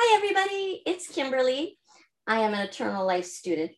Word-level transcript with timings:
Hi, 0.00 0.16
everybody. 0.16 0.80
It's 0.86 1.08
Kimberly. 1.08 1.76
I 2.24 2.38
am 2.42 2.54
an 2.54 2.60
eternal 2.60 3.04
life 3.04 3.24
student, 3.24 3.74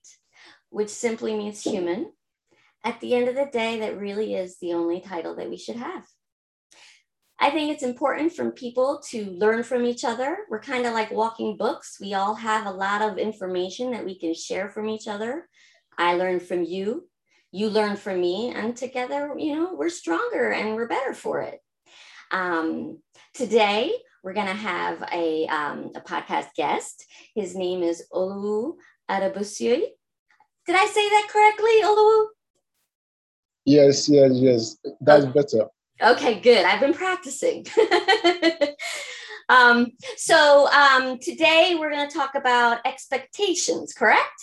which 0.68 0.90
simply 0.90 1.34
means 1.34 1.62
human. 1.62 2.12
At 2.84 3.00
the 3.00 3.14
end 3.14 3.28
of 3.28 3.36
the 3.36 3.48
day, 3.50 3.80
that 3.80 3.98
really 3.98 4.34
is 4.34 4.58
the 4.58 4.74
only 4.74 5.00
title 5.00 5.34
that 5.36 5.48
we 5.48 5.56
should 5.56 5.76
have. 5.76 6.04
I 7.38 7.48
think 7.48 7.72
it's 7.72 7.82
important 7.82 8.34
for 8.34 8.50
people 8.50 9.00
to 9.08 9.30
learn 9.30 9.62
from 9.62 9.86
each 9.86 10.04
other. 10.04 10.40
We're 10.50 10.60
kind 10.60 10.84
of 10.84 10.92
like 10.92 11.10
walking 11.10 11.56
books. 11.56 11.96
We 11.98 12.12
all 12.12 12.34
have 12.34 12.66
a 12.66 12.70
lot 12.70 13.00
of 13.00 13.16
information 13.16 13.90
that 13.92 14.04
we 14.04 14.18
can 14.18 14.34
share 14.34 14.68
from 14.68 14.90
each 14.90 15.08
other. 15.08 15.48
I 15.96 16.16
learn 16.16 16.38
from 16.38 16.64
you, 16.64 17.08
you 17.50 17.70
learn 17.70 17.96
from 17.96 18.20
me, 18.20 18.52
and 18.54 18.76
together, 18.76 19.34
you 19.38 19.54
know, 19.54 19.72
we're 19.72 19.88
stronger 19.88 20.50
and 20.50 20.74
we're 20.74 20.86
better 20.86 21.14
for 21.14 21.40
it. 21.40 21.60
Um, 22.30 22.98
today, 23.32 23.94
we're 24.22 24.34
going 24.34 24.46
to 24.46 24.52
have 24.52 25.02
a, 25.12 25.46
um, 25.46 25.90
a 25.94 26.00
podcast 26.00 26.48
guest. 26.56 27.06
His 27.34 27.56
name 27.56 27.82
is 27.82 28.04
Olu 28.12 28.74
Adebusui. 29.10 29.82
Did 30.66 30.76
I 30.76 30.86
say 30.86 31.08
that 31.08 31.28
correctly, 31.30 31.82
Olu? 31.82 32.26
Yes, 33.64 34.08
yes, 34.08 34.32
yes. 34.34 34.76
That's 35.00 35.24
oh. 35.24 35.32
better. 35.32 35.66
Okay, 36.02 36.40
good. 36.40 36.64
I've 36.64 36.80
been 36.80 36.94
practicing. 36.94 37.66
um, 39.48 39.88
so 40.16 40.68
um, 40.68 41.18
today 41.18 41.76
we're 41.78 41.90
going 41.90 42.08
to 42.08 42.14
talk 42.14 42.34
about 42.34 42.80
expectations, 42.86 43.92
correct? 43.92 44.40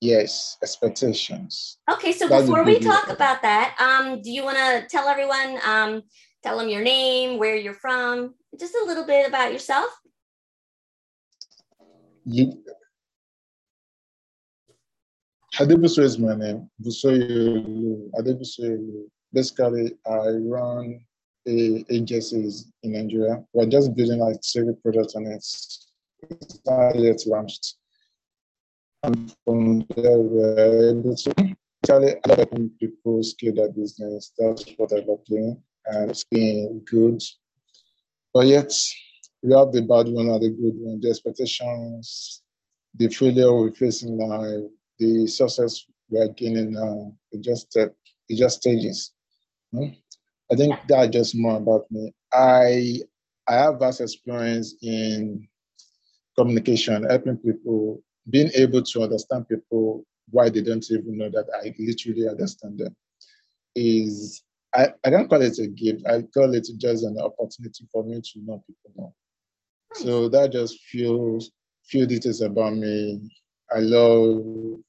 Yes, 0.00 0.58
expectations. 0.62 1.78
Okay, 1.90 2.12
so 2.12 2.28
That's 2.28 2.46
before 2.46 2.64
we 2.64 2.78
talk 2.78 3.08
about 3.08 3.42
that, 3.42 3.76
um, 3.80 4.20
do 4.20 4.30
you 4.30 4.44
want 4.44 4.58
to 4.58 4.86
tell 4.90 5.08
everyone 5.08 5.58
um, 5.66 6.02
Tell 6.46 6.58
them 6.58 6.68
your 6.68 6.82
name, 6.84 7.40
where 7.40 7.56
you're 7.56 7.74
from, 7.74 8.32
just 8.56 8.72
a 8.76 8.84
little 8.86 9.04
bit 9.04 9.26
about 9.26 9.52
yourself. 9.52 9.90
You, 12.24 12.62
Adebuso 15.56 16.04
is 16.04 16.20
my 16.20 16.36
name. 16.36 16.70
Busoyo 16.80 18.08
Adebuso. 18.12 18.78
Basically, 19.32 19.96
I 20.06 20.28
run 20.46 21.00
a 21.48 21.84
agencies 21.90 22.70
in 22.84 22.92
Nigeria. 22.92 23.42
We're 23.52 23.66
just 23.66 23.96
building 23.96 24.20
like 24.20 24.36
several 24.42 24.76
products 24.76 25.16
and 25.16 25.26
it's, 25.26 25.90
it's 26.30 26.60
not 26.64 26.94
yet 26.94 27.26
launched. 27.26 27.74
And 29.02 29.34
from 29.44 29.84
there, 29.96 30.18
we're 30.18 30.90
able 30.90 31.16
to 31.16 31.56
actually 31.82 32.68
people 32.78 33.24
scale 33.24 33.54
their 33.56 33.72
business. 33.72 34.30
That's 34.38 34.64
what 34.76 34.92
I 34.92 35.00
love 35.04 35.24
doing 35.24 35.60
and 35.86 36.10
it's 36.10 36.24
been 36.24 36.80
good. 36.84 37.22
But 38.32 38.46
yet, 38.46 38.72
we 39.42 39.54
have 39.54 39.72
the 39.72 39.82
bad 39.82 40.08
one 40.08 40.28
and 40.28 40.42
the 40.42 40.50
good 40.50 40.74
one, 40.76 41.00
the 41.00 41.10
expectations, 41.10 42.42
the 42.94 43.08
failure 43.08 43.52
we're 43.54 43.72
facing 43.72 44.18
now, 44.18 44.68
the 44.98 45.26
success 45.26 45.84
we're 46.08 46.28
gaining 46.28 46.72
now, 46.72 47.12
it 47.32 47.40
just, 47.42 47.76
uh, 47.76 47.88
it 48.28 48.36
just 48.36 48.60
stages. 48.60 49.12
Hmm? 49.72 49.88
I 50.50 50.56
think 50.56 50.76
that's 50.88 51.10
just 51.12 51.36
more 51.36 51.56
about 51.56 51.90
me. 51.90 52.12
I 52.32 53.00
I 53.48 53.54
have 53.54 53.78
vast 53.78 54.00
experience 54.00 54.74
in 54.82 55.46
communication, 56.36 57.04
helping 57.04 57.36
people, 57.36 58.02
being 58.28 58.50
able 58.54 58.82
to 58.82 59.02
understand 59.02 59.48
people 59.48 60.04
why 60.30 60.48
they 60.50 60.60
don't 60.60 60.84
even 60.90 61.18
know 61.18 61.30
that 61.30 61.46
I 61.62 61.74
literally 61.78 62.28
understand 62.28 62.78
them 62.78 62.96
is 63.74 64.42
I, 64.74 64.88
I 65.04 65.10
don't 65.10 65.28
call 65.28 65.42
it 65.42 65.58
a 65.58 65.66
gift. 65.66 66.06
I 66.06 66.22
call 66.22 66.54
it 66.54 66.68
just 66.78 67.04
an 67.04 67.18
opportunity 67.18 67.86
for 67.92 68.04
me 68.04 68.20
to 68.20 68.40
know 68.44 68.62
people 68.66 68.90
more. 68.96 69.12
So 69.94 70.28
that 70.28 70.52
just 70.52 70.78
feels 70.90 71.50
few 71.84 72.06
details 72.06 72.40
about 72.40 72.74
me. 72.74 73.30
I 73.74 73.78
love 73.78 74.80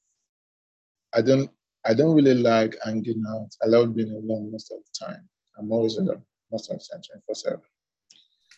I 1.14 1.22
don't 1.22 1.50
I 1.84 1.94
don't 1.94 2.14
really 2.14 2.34
like 2.34 2.76
hanging 2.84 3.22
out. 3.28 3.48
I 3.62 3.66
love 3.66 3.94
being 3.94 4.10
alone 4.10 4.52
most 4.52 4.70
of 4.70 4.78
the 4.78 5.06
time. 5.06 5.28
I'm 5.58 5.72
always 5.72 5.96
mm. 5.96 6.02
alone 6.02 6.22
most 6.52 6.70
of 6.70 6.78
the 6.78 6.84
time, 6.92 7.02
24 7.26 7.34
7. 7.34 7.60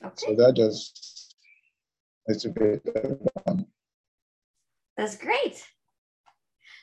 Okay. 0.05 0.15
So 0.17 0.35
that 0.37 0.55
just 0.57 1.37
makes 2.27 2.45
a 2.45 2.49
bit 2.49 2.83
That's 4.97 5.17
great. 5.17 5.65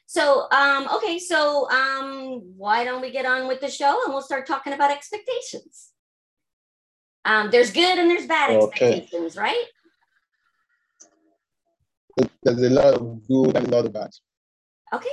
So, 0.10 0.48
um, 0.52 0.88
okay, 0.96 1.20
so 1.20 1.70
um, 1.70 2.42
why 2.56 2.86
don't 2.86 3.02
we 3.02 3.12
get 3.12 3.26
on 3.26 3.46
with 3.50 3.60
the 3.60 3.70
show 3.70 4.04
and 4.06 4.14
we'll 4.14 4.22
start 4.22 4.48
talking 4.48 4.72
about 4.72 4.90
expectations? 4.90 5.92
Um, 7.26 7.52
there's 7.52 7.72
good 7.72 8.00
and 8.00 8.10
there's 8.10 8.26
bad 8.26 8.52
okay. 8.52 9.00
expectations, 9.00 9.36
right? 9.36 9.66
There's 12.42 12.62
a 12.62 12.70
lot 12.70 12.94
of 12.94 13.28
good 13.28 13.58
and 13.58 13.68
a 13.68 13.76
lot 13.76 13.86
of 13.86 13.92
bad. 13.92 14.12
Okay. 14.94 15.10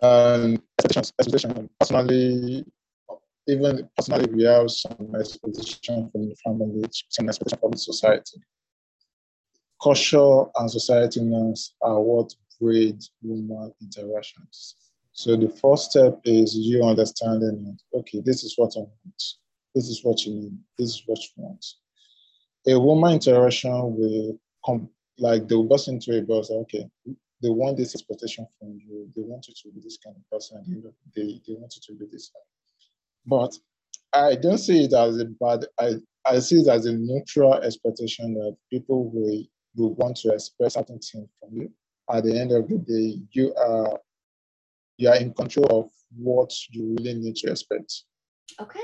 Um, 0.00 0.62
expectations, 0.78 1.12
expectations. 1.20 1.68
Personally, 1.78 2.64
even 3.46 3.86
personally, 3.96 4.32
we 4.32 4.44
have 4.44 4.70
some 4.70 5.14
expectation 5.20 6.08
from 6.10 6.30
the 6.30 6.36
family, 6.42 6.88
some 7.10 7.28
expectation 7.28 7.58
from 7.60 7.72
the 7.72 7.78
society. 7.78 8.40
Culture 9.82 10.44
and 10.56 10.70
society 10.70 11.20
norms 11.20 11.74
are 11.82 12.00
what 12.00 12.34
breed 12.60 13.02
human 13.22 13.72
interactions. 13.80 14.76
So 15.12 15.36
the 15.36 15.48
first 15.48 15.90
step 15.90 16.20
is 16.24 16.56
you 16.56 16.84
understanding 16.84 17.64
that, 17.64 17.98
okay, 17.98 18.20
this 18.24 18.44
is 18.44 18.54
what 18.56 18.72
I 18.76 18.80
want. 18.80 19.22
This 19.74 19.88
is 19.88 20.04
what 20.04 20.24
you 20.24 20.34
need. 20.34 20.58
This 20.78 20.90
is 20.90 21.02
what 21.06 21.18
you 21.18 21.42
want. 21.42 21.64
A 22.66 22.78
woman 22.78 23.14
interaction 23.14 23.96
will 23.96 24.38
come, 24.64 24.88
like 25.18 25.48
they'll 25.48 25.64
burst 25.64 25.88
into 25.88 26.16
a 26.16 26.22
bus, 26.22 26.50
okay, 26.50 26.88
they 27.42 27.50
want 27.50 27.76
this 27.76 27.94
expectation 27.94 28.46
from 28.58 28.80
you. 28.86 29.10
They 29.14 29.22
want 29.22 29.48
you 29.48 29.54
to 29.54 29.74
be 29.74 29.80
this 29.80 29.98
kind 29.98 30.16
of 30.16 30.30
person. 30.30 30.64
They, 31.14 31.40
they 31.46 31.54
want 31.54 31.74
you 31.76 31.82
to 31.86 31.98
be 31.98 32.06
this. 32.10 32.30
But 33.26 33.56
I 34.12 34.36
don't 34.36 34.58
see 34.58 34.84
it 34.84 34.92
as 34.92 35.18
a 35.18 35.24
bad, 35.24 35.66
I, 35.78 35.94
I 36.24 36.38
see 36.40 36.60
it 36.60 36.68
as 36.68 36.86
a 36.86 36.92
neutral 36.92 37.54
expectation 37.54 38.34
that 38.34 38.56
people 38.70 39.10
will, 39.10 39.44
will 39.76 39.94
want 39.94 40.16
to 40.18 40.32
expect 40.32 40.72
something 40.72 41.00
from 41.40 41.50
you 41.52 41.72
at 42.10 42.24
the 42.24 42.38
end 42.38 42.52
of 42.52 42.68
the 42.68 42.78
day, 42.78 43.20
you 43.32 43.54
are 43.54 43.98
you 44.96 45.08
are 45.08 45.16
in 45.16 45.32
control 45.32 45.84
of 45.84 45.90
what 46.16 46.52
you 46.70 46.96
really 46.98 47.14
need 47.14 47.36
to 47.36 47.50
expect. 47.50 48.02
Okay. 48.60 48.80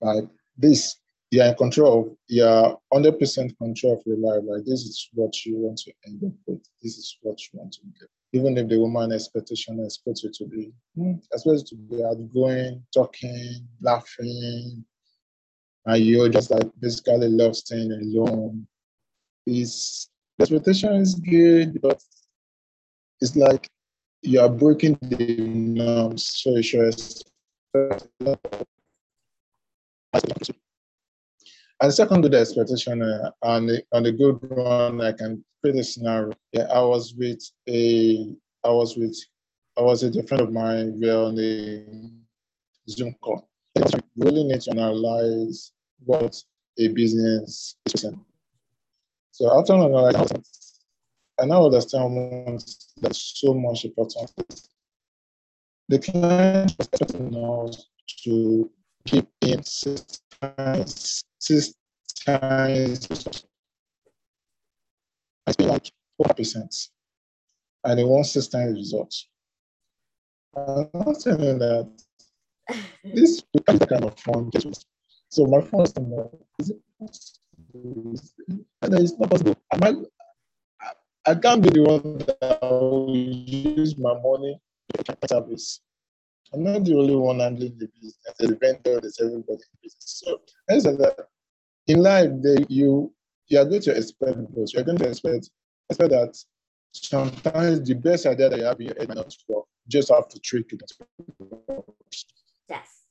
Like 0.00 0.24
this, 0.56 0.96
you 1.30 1.42
are 1.42 1.48
in 1.48 1.54
control 1.56 2.00
of 2.00 2.16
you 2.28 2.44
are 2.44 2.78
100% 2.92 3.58
control 3.58 3.94
of 3.94 4.02
your 4.06 4.18
life. 4.18 4.44
Like 4.46 4.64
this 4.64 4.82
is 4.82 5.08
what 5.12 5.44
you 5.44 5.56
want 5.56 5.78
to 5.78 5.92
end 6.06 6.22
up 6.24 6.32
with. 6.46 6.64
This 6.82 6.96
is 6.96 7.18
what 7.22 7.38
you 7.40 7.58
want 7.58 7.72
to 7.72 7.80
get. 7.98 8.08
Even 8.32 8.56
if 8.58 8.68
the 8.68 8.78
woman 8.78 9.12
expectation 9.12 9.82
expects 9.84 10.22
you 10.22 10.30
to 10.32 10.46
be, 10.46 10.72
hmm, 10.94 11.14
expects 11.32 11.62
to 11.70 11.76
be 11.76 12.04
outgoing, 12.04 12.84
talking, 12.94 13.66
laughing, 13.80 14.84
and 15.86 16.04
you're 16.04 16.28
just 16.28 16.50
like 16.50 16.68
basically 16.78 17.28
love 17.28 17.56
staying 17.56 17.92
alone. 17.92 18.66
Is 19.46 20.10
expectation 20.38 20.94
is 20.96 21.14
good, 21.14 21.80
but 21.80 22.02
it's 23.20 23.36
like 23.36 23.68
you 24.22 24.40
are 24.40 24.48
breaking 24.48 24.98
the 25.02 25.36
norms. 25.38 26.26
So 26.26 26.56
you 26.56 26.62
and 31.80 31.94
second 31.94 32.22
to 32.22 32.28
the 32.28 32.40
expectation 32.40 33.02
uh, 33.02 33.30
on 33.42 33.66
the 33.66 33.82
on 33.92 34.02
the 34.02 34.12
good 34.12 34.38
one, 34.50 35.00
I 35.00 35.12
can 35.12 35.44
create 35.62 35.78
a 35.78 35.84
scenario. 35.84 36.32
Yeah, 36.52 36.64
I 36.64 36.80
was 36.80 37.14
with 37.14 37.40
a 37.68 38.34
I 38.64 38.70
was 38.70 38.96
with 38.96 39.16
I 39.76 39.82
was 39.82 40.02
a 40.02 40.22
friend 40.24 40.42
of 40.42 40.52
mine. 40.52 40.98
We 41.00 41.08
are 41.08 41.24
on 41.24 41.38
a 41.38 41.84
Zoom 42.90 43.14
call. 43.22 43.48
We 43.76 43.82
really 44.16 44.44
need 44.44 44.60
to 44.62 44.72
analyze 44.72 45.72
what 46.04 46.42
a 46.78 46.88
business 46.88 47.76
is. 47.86 48.04
So 49.30 49.56
after 49.56 49.74
analyzing, 49.74 50.42
I 51.40 51.46
now 51.46 51.66
understand 51.66 52.64
that's 53.00 53.40
so 53.40 53.54
much 53.54 53.84
important. 53.84 54.30
The 55.88 55.98
client 56.00 56.70
is 56.72 56.76
expecting 56.80 57.34
us 57.36 57.86
to 58.24 58.70
keep 59.06 59.28
in 59.42 59.62
six 59.62 60.20
times, 60.40 61.24
six 61.38 61.74
times, 62.26 63.08
I 65.46 65.52
feel 65.52 65.68
like 65.68 65.90
4%, 66.20 66.88
and 67.84 67.98
they 67.98 68.04
want 68.04 68.26
six 68.26 68.48
times 68.48 68.74
results. 68.74 69.28
I'm 70.56 70.90
not 70.92 71.20
saying 71.20 71.58
that 71.58 71.90
this 73.04 73.42
kind 73.66 74.04
of 74.04 74.18
fun. 74.18 74.50
So 75.30 75.46
my 75.46 75.60
first 75.60 75.94
thing 75.94 76.12
is 76.58 76.70
it 76.70 76.80
possible? 76.98 78.14
And 78.82 78.94
it's 78.94 79.18
not 79.18 79.30
possible. 79.30 79.56
Am 79.72 79.84
I, 79.84 79.94
I 81.28 81.34
can't 81.34 81.62
be 81.62 81.68
the 81.68 81.82
one 81.82 82.16
that 82.40 82.58
will 82.62 83.14
use 83.14 83.98
my 83.98 84.14
money 84.14 84.58
to 85.04 85.16
service. 85.28 85.80
I'm 86.54 86.64
not 86.64 86.86
the 86.86 86.94
only 86.94 87.16
one 87.16 87.40
handling 87.40 87.76
the 87.76 87.86
business. 88.00 88.16
The 88.38 88.56
vendor, 88.56 88.98
there's 88.98 89.20
everybody 89.20 89.60
in 89.60 89.78
business. 89.82 90.22
So 90.24 90.40
as 90.70 90.86
a 90.86 90.92
that 90.92 91.28
in 91.86 92.02
life, 92.02 92.30
they, 92.42 92.64
you 92.70 93.12
you 93.48 93.58
are 93.58 93.66
going 93.66 93.82
to 93.82 93.94
expect 93.94 94.38
both. 94.54 94.72
You're 94.72 94.84
going 94.84 94.96
to 94.96 95.08
expect 95.08 95.50
expect 95.90 96.10
that 96.12 96.42
sometimes 96.92 97.86
the 97.86 97.94
best 97.94 98.24
idea 98.24 98.48
that 98.48 98.58
you 98.58 98.64
have 98.64 98.80
in 98.80 98.86
your 98.86 98.96
head 98.98 99.14
not 99.14 99.36
work. 99.48 99.66
Just 99.86 100.08
have 100.08 100.28
to 100.28 100.38
trick 100.40 100.72
it. 100.72 100.92
Yes. 102.70 103.02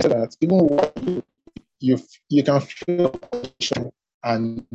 So 0.00 0.08
that 0.08 0.34
even 0.40 0.78
you, 1.06 1.22
you 1.78 1.98
you 2.30 2.42
can 2.42 2.60
feel 2.62 3.20
and 4.24 4.66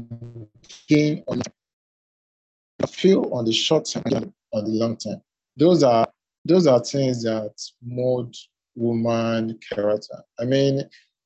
gain 0.88 1.24
on 1.28 1.42
feel 2.90 3.34
on 3.34 3.46
the 3.46 3.54
short 3.54 3.86
term 3.86 4.04
and 4.08 4.34
on 4.54 4.66
the 4.66 4.72
long 4.72 4.98
term. 4.98 5.22
Those 5.58 5.84
are 5.84 6.08
those 6.44 6.68
are 6.68 6.80
things 6.80 7.24
that 7.24 7.54
mold 7.84 8.36
woman 8.76 9.58
character. 9.72 10.22
I 10.40 10.46
mean, 10.46 10.84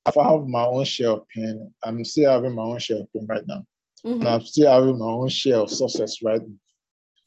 if 0.07 0.17
I 0.17 0.31
have 0.31 0.47
my 0.47 0.63
own 0.63 0.85
share 0.85 1.11
of 1.11 1.27
pain, 1.27 1.73
I'm 1.83 2.03
still 2.05 2.31
having 2.31 2.55
my 2.55 2.63
own 2.63 2.79
share 2.79 2.97
of 2.97 3.13
pain 3.13 3.25
right 3.27 3.45
now. 3.45 3.65
Mm-hmm. 4.05 4.21
And 4.21 4.27
I'm 4.27 4.41
still 4.41 4.71
having 4.71 4.97
my 4.97 5.05
own 5.05 5.29
share 5.29 5.57
of 5.57 5.69
success 5.69 6.21
right 6.23 6.41
now. 6.41 6.55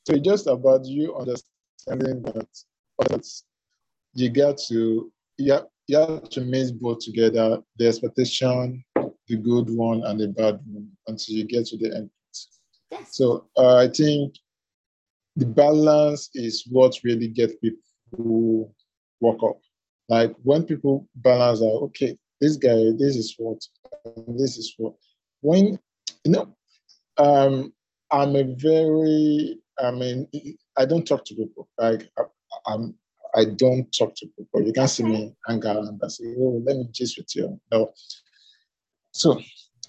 So 0.07 0.15
it's 0.15 0.27
just 0.27 0.47
about 0.47 0.85
you 0.85 1.15
understanding 1.17 2.23
that, 2.23 2.49
that 2.99 3.27
you 4.15 4.31
get 4.31 4.59
to 4.69 5.13
you 5.39 5.53
have, 5.53 5.67
you 5.87 5.99
have 5.99 6.29
to 6.31 6.41
mix 6.41 6.71
both 6.71 7.01
together, 7.01 7.59
the 7.77 7.89
expectation, 7.89 8.85
the 9.27 9.37
good 9.37 9.71
one 9.71 10.03
and 10.05 10.21
the 10.21 10.29
bad 10.29 10.61
one 10.67 10.89
until 11.07 11.37
you 11.37 11.45
get 11.45 11.67
to 11.67 11.77
the 11.77 11.95
end. 11.95 12.11
So 13.11 13.47
uh, 13.57 13.77
I 13.77 13.89
think 13.89 14.35
the 15.37 15.47
balance 15.47 16.31
is 16.35 16.65
what 16.71 16.95
really 17.05 17.29
gets 17.29 17.55
people 17.57 18.75
work 19.21 19.43
up. 19.43 19.61
Like 20.09 20.35
when 20.43 20.65
people 20.65 21.09
balance 21.17 21.63
out, 21.63 21.83
okay, 21.85 22.19
this 22.41 22.57
guy, 22.57 22.91
this 22.99 23.17
is 23.17 23.35
what, 23.39 23.63
this 24.27 24.57
is 24.59 24.75
what. 24.77 24.95
When 25.41 25.79
you 26.25 26.33
know, 26.33 26.55
um, 27.19 27.73
I'm 28.11 28.37
a 28.37 28.45
very, 28.57 29.59
I 29.81 29.91
mean, 29.91 30.29
I 30.77 30.85
don't 30.85 31.07
talk 31.07 31.25
to 31.27 31.35
people. 31.35 31.69
Like 31.79 32.11
I, 32.19 32.23
I'm, 32.67 32.95
I 33.35 33.47
don't 33.47 33.87
talk 33.97 34.15
to 34.17 34.27
people. 34.37 34.63
You 34.63 34.73
can 34.73 34.89
see 34.89 35.05
me 35.05 35.35
hang 35.47 35.65
out 35.67 35.85
and 35.85 36.13
say, 36.13 36.35
oh, 36.39 36.63
let 36.67 36.77
me 36.77 36.89
just 36.93 37.17
with 37.17 37.35
you. 37.35 37.59
No. 37.71 37.93
So 39.13 39.41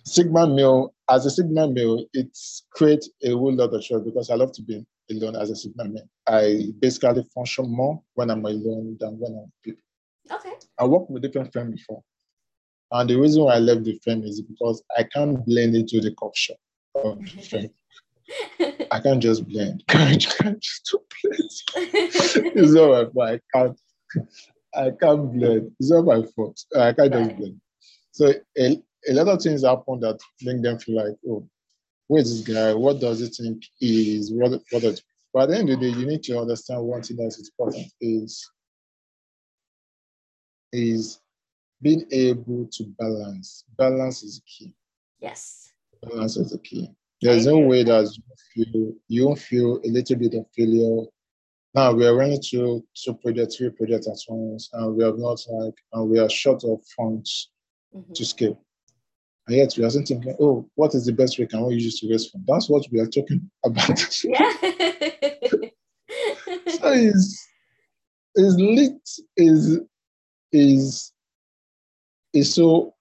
Sigma 0.04 0.48
male, 0.48 0.94
as 1.10 1.26
a 1.26 1.32
Sigma 1.32 1.68
male, 1.68 2.06
it 2.14 2.38
creates 2.72 3.10
a 3.24 3.32
whole 3.32 3.54
lot 3.54 3.74
of 3.74 3.84
stress 3.84 4.02
because 4.02 4.30
I 4.30 4.36
love 4.36 4.52
to 4.54 4.62
be 4.62 4.86
alone 5.10 5.36
as 5.36 5.50
a 5.50 5.56
Sigma 5.56 5.86
male. 5.86 6.10
I 6.28 6.68
basically 6.80 7.26
function 7.34 7.70
more 7.70 8.02
when 8.14 8.30
I'm 8.30 8.46
alone 8.46 8.98
than 9.00 9.20
when 9.20 9.32
I'm 9.32 9.42
with 9.42 9.62
people. 9.64 9.82
Okay. 10.32 10.54
I 10.80 10.86
worked 10.86 11.10
with 11.10 11.22
different 11.22 11.54
firms 11.54 11.82
before. 11.82 12.04
And 12.92 13.10
the 13.10 13.20
reason 13.20 13.44
why 13.44 13.56
I 13.56 13.60
left 13.60 13.86
the 13.86 14.00
firm 14.04 14.24
is 14.24 14.42
because 14.42 14.84
I 14.98 15.04
can't 15.04 15.44
blend 15.46 15.76
into 15.76 16.00
the 16.00 16.14
culture 16.16 16.54
of 16.96 17.20
the 17.20 17.42
firm. 17.50 17.70
I 18.92 19.00
can't 19.00 19.22
just 19.22 19.48
blend. 19.48 19.84
I 19.90 20.16
can't 20.18 20.62
just 20.62 20.90
do 20.92 21.00
blend. 21.24 21.50
it's 22.56 22.74
not 22.74 23.14
my 23.14 23.40
fault. 23.40 23.42
I 23.54 23.58
can't. 23.58 23.80
I 24.76 24.92
can't 25.02 25.34
blend. 25.34 25.72
It's 25.80 25.92
not 25.92 26.06
my 26.06 26.22
fault. 26.36 26.60
I 26.78 26.94
can't 26.94 27.14
right. 27.14 27.26
just 27.26 27.38
blend. 27.38 27.62
So 28.12 28.34
a, 28.58 28.82
a 29.10 29.14
lot 29.14 29.28
of 29.28 29.42
things 29.42 29.64
happen 29.64 30.00
that 30.02 30.20
make 30.42 30.62
them 30.62 30.80
feel 30.80 30.96
like, 30.96 31.16
oh, 31.28 31.48
who 32.08 32.18
is 32.18 32.44
this 32.46 32.56
guy? 32.56 32.74
What 32.74 33.00
does 33.00 33.20
he 33.20 33.28
think 33.28 33.64
is? 33.82 34.32
What? 34.32 34.62
But 34.72 35.44
at 35.44 35.50
the 35.50 35.58
end 35.58 35.70
of 35.70 35.80
the 35.80 35.92
day, 35.92 35.98
you 35.98 36.06
need 36.06 36.24
to 36.24 36.40
understand 36.40 36.84
one 36.84 37.02
thing 37.02 37.18
that's 37.18 37.40
important 37.40 37.88
is 38.00 38.50
is 40.72 41.20
being 41.82 42.06
able 42.12 42.68
to 42.72 42.84
balance. 42.98 43.64
Balance 43.78 44.24
is 44.24 44.42
key. 44.46 44.74
Yes. 45.20 45.72
Balance 46.02 46.38
is 46.38 46.52
the 46.52 46.58
key. 46.60 46.90
There's 47.22 47.46
no 47.46 47.60
way 47.60 47.84
that 47.84 48.10
you 48.56 48.66
feel 48.66 48.94
you 49.08 49.36
feel 49.36 49.80
a 49.86 49.90
little 49.90 50.18
bit 50.18 50.34
of 50.34 50.46
failure. 50.56 51.06
Now 51.74 51.94
we 51.94 52.06
are 52.06 52.16
running 52.16 52.42
two 52.44 52.84
two 52.96 53.14
projects, 53.16 53.56
three 53.56 53.70
projects 53.70 54.08
at 54.08 54.20
once, 54.28 54.70
and 54.74 54.96
we 54.96 55.04
have 55.04 55.18
not 55.18 55.40
like 55.50 55.76
and 55.94 56.10
we 56.10 56.20
are 56.20 56.30
short 56.30 56.64
of 56.64 56.82
funds 56.98 57.50
mm-hmm. 57.96 58.12
to 58.14 58.26
scale. 58.26 58.62
And 59.48 59.58
yet 59.58 59.74
we 59.78 59.84
are 59.84 59.90
thinking, 59.90 60.36
oh, 60.40 60.70
what 60.76 60.96
is 60.96 61.06
the 61.06 61.12
best 61.12 61.38
way 61.38 61.46
can 61.46 61.66
we 61.66 61.76
use 61.76 62.00
to 62.00 62.08
funds? 62.08 62.32
That's 62.48 62.70
what 62.70 62.86
we 62.92 63.00
are 63.00 63.08
talking 63.08 63.50
about. 63.66 64.24
Yeah. 64.24 64.54
so 66.68 66.92
is 66.92 67.46
is 68.36 68.56
lit 68.58 69.10
is 69.38 69.80
is 70.52 71.12
is 72.34 72.54
so 72.54 72.94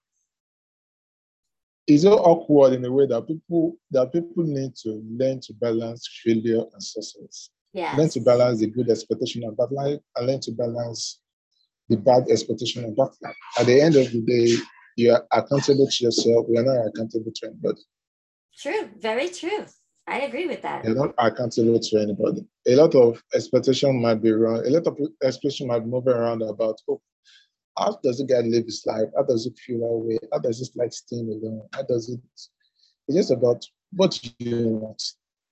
is 1.87 2.03
so 2.03 2.13
awkward 2.13 2.73
in 2.73 2.85
a 2.85 2.91
way 2.91 3.05
that 3.07 3.27
people 3.27 3.75
that 3.91 4.11
people 4.11 4.43
need 4.43 4.75
to 4.75 5.01
learn 5.17 5.39
to 5.41 5.53
balance 5.53 6.07
failure 6.23 6.63
and 6.73 6.83
success. 6.83 7.49
Yeah. 7.73 7.95
Learn 7.95 8.09
to 8.09 8.19
balance 8.21 8.59
the 8.59 8.67
good 8.67 8.89
expectation 8.89 9.43
and 9.43 9.55
bad 9.57 9.71
life, 9.71 9.99
and 10.15 10.27
learn 10.27 10.39
to 10.41 10.51
balance 10.51 11.19
the 11.89 11.97
bad 11.97 12.25
expectation 12.29 12.83
and 12.83 12.95
bad 12.95 13.09
life. 13.21 13.35
At 13.59 13.65
the 13.65 13.81
end 13.81 13.95
of 13.95 14.11
the 14.11 14.21
day, 14.21 14.55
you 14.95 15.11
are 15.11 15.25
accountable 15.31 15.87
to 15.89 16.03
yourself. 16.03 16.45
We 16.49 16.57
are 16.57 16.63
not 16.63 16.87
accountable 16.87 17.31
to 17.33 17.47
anybody. 17.47 17.81
True, 18.57 18.89
very 18.99 19.29
true. 19.29 19.65
I 20.07 20.21
agree 20.21 20.47
with 20.47 20.61
that. 20.63 20.83
You're 20.83 20.95
not 20.95 21.15
accountable 21.17 21.79
to 21.79 21.97
anybody. 21.97 22.45
A 22.67 22.75
lot 22.75 22.93
of 22.93 23.23
expectation 23.33 24.01
might 24.01 24.21
be 24.21 24.31
wrong. 24.31 24.63
A 24.65 24.69
lot 24.69 24.85
of 24.85 24.97
expectation 25.23 25.67
might 25.67 25.85
move 25.85 26.07
around 26.07 26.41
about, 26.41 26.79
oh, 26.89 27.01
how 27.77 27.97
does 28.03 28.19
a 28.19 28.25
guy 28.25 28.41
live 28.41 28.65
his 28.65 28.83
life? 28.85 29.07
How 29.15 29.23
does 29.23 29.45
it 29.45 29.57
feel 29.57 29.79
that 29.79 29.87
way? 29.87 30.17
How 30.31 30.39
does 30.39 30.61
it 30.61 30.69
like 30.75 30.93
staying 30.93 31.29
alone? 31.29 31.67
How 31.73 31.83
does 31.83 32.09
it? 32.09 32.19
It's 33.07 33.17
just 33.17 33.31
about 33.31 33.63
what 33.91 34.19
you 34.39 34.67
want. 34.67 35.01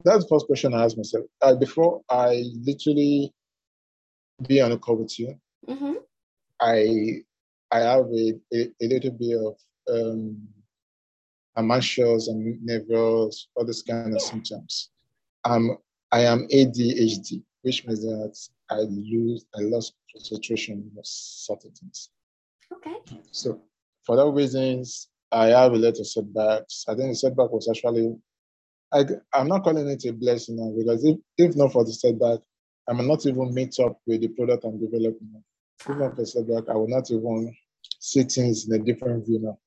That's 0.04 0.24
the 0.24 0.30
first 0.30 0.48
question 0.48 0.74
I 0.74 0.84
ask 0.84 0.98
myself. 0.98 1.26
Uh, 1.42 1.56
before 1.56 2.02
I 2.10 2.44
literally 2.64 3.32
be 4.48 4.62
on 4.62 4.72
a 4.72 4.78
call 4.78 4.98
with 4.98 5.18
you, 5.20 5.36
mm-hmm. 5.68 5.94
I 6.60 7.24
I 7.72 7.80
have 7.80 8.06
a, 8.06 8.34
a, 8.54 8.70
a 8.82 8.88
little 8.88 9.12
bit 9.12 9.38
of 9.38 9.56
um, 9.90 10.48
I'm 11.56 11.72
and 11.72 12.66
nervous, 12.66 13.48
all 13.56 13.66
this 13.66 13.82
kind 13.82 14.14
of 14.14 14.22
symptoms. 14.22 14.90
Um, 15.44 15.78
I 16.12 16.22
am 16.22 16.48
ADHD, 16.48 17.44
which 17.62 17.86
means 17.86 18.02
that 18.02 18.38
I 18.70 18.80
lose, 18.82 19.46
I 19.56 19.62
lost 19.62 19.96
concentration 20.14 20.92
of 20.98 21.06
certain 21.06 21.72
things. 21.72 22.10
Okay. 22.74 22.96
So 23.32 23.62
for 24.06 24.16
that 24.16 24.28
reasons, 24.28 25.10
I 25.32 25.48
have 25.48 25.74
a 25.74 25.78
lot 25.78 26.00
of 26.00 26.08
setbacks. 26.08 26.86
I 26.88 26.96
think 26.96 27.10
the 27.10 27.16
setback 27.16 27.52
was 27.52 27.70
actually, 27.70 28.16
I, 28.94 29.06
I'm 29.34 29.48
not 29.48 29.64
calling 29.64 29.88
it 29.88 30.06
a 30.06 30.14
blessing 30.14 30.58
now 30.58 30.74
because 30.78 31.04
if, 31.04 31.18
if 31.38 31.56
not 31.56 31.74
for 31.74 31.84
the 31.84 31.94
setback, 31.94 32.40
I 32.90 32.94
may 32.94 33.06
not 33.06 33.26
even 33.26 33.54
meet 33.54 33.80
up 33.80 34.00
with 34.06 34.22
the 34.22 34.30
product 34.30 34.66
I'm 34.66 34.80
developing. 34.80 35.44
If 35.90 35.98
not 35.98 36.16
for 36.16 36.24
the 36.24 36.66
I 36.70 36.74
will 36.74 36.88
not 36.88 37.10
even 37.12 37.56
see 38.00 38.24
things 38.24 38.68
in 38.68 38.80
a 38.80 38.84
different 38.84 39.26
view 39.26 39.40
now. 39.40 39.58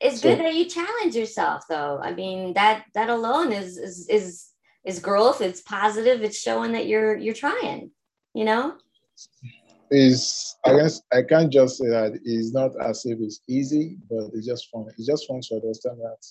It's 0.00 0.20
so, 0.20 0.28
good 0.28 0.44
that 0.44 0.54
you 0.54 0.66
challenge 0.66 1.16
yourself 1.16 1.64
though. 1.68 1.98
I 2.02 2.14
mean 2.14 2.54
that 2.54 2.84
that 2.94 3.10
alone 3.10 3.52
is 3.52 3.78
is 3.78 4.08
is 4.08 4.48
is 4.84 5.00
growth, 5.00 5.40
it's 5.40 5.60
positive, 5.60 6.22
it's 6.22 6.38
showing 6.38 6.72
that 6.72 6.86
you're 6.86 7.16
you're 7.16 7.34
trying, 7.34 7.90
you 8.34 8.44
know? 8.44 8.74
Is 9.90 10.56
I 10.64 10.76
guess 10.76 11.00
I 11.12 11.22
can't 11.22 11.52
just 11.52 11.78
say 11.78 11.88
that 11.88 12.20
it's 12.24 12.52
not 12.52 12.72
as 12.80 13.04
if 13.06 13.18
it's 13.20 13.40
easy, 13.48 13.96
but 14.08 14.30
it's 14.34 14.46
just 14.46 14.68
fun. 14.70 14.86
It's 14.96 15.06
just 15.06 15.26
fun 15.26 15.40
to 15.48 15.54
understand 15.56 15.98
that. 15.98 16.22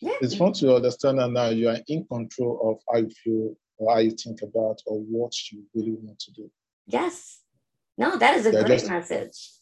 Yeah. 0.00 0.16
It's 0.20 0.36
fun 0.36 0.52
to 0.54 0.76
understand 0.76 1.18
that 1.18 1.30
now 1.30 1.48
you 1.48 1.68
are 1.68 1.78
in 1.88 2.06
control 2.06 2.70
of 2.70 2.78
how 2.88 3.00
you 3.00 3.10
feel 3.22 3.56
or 3.78 3.94
how 3.94 4.00
you 4.00 4.12
think 4.12 4.42
about 4.42 4.80
or 4.86 4.98
what 5.00 5.32
you 5.50 5.64
really 5.74 5.92
want 5.92 6.18
to 6.20 6.32
do. 6.32 6.50
Yes. 6.86 7.39
No, 8.00 8.16
that 8.16 8.36
is 8.38 8.46
a 8.46 8.50
great 8.50 8.80
just, 8.80 8.88
message 8.88 9.60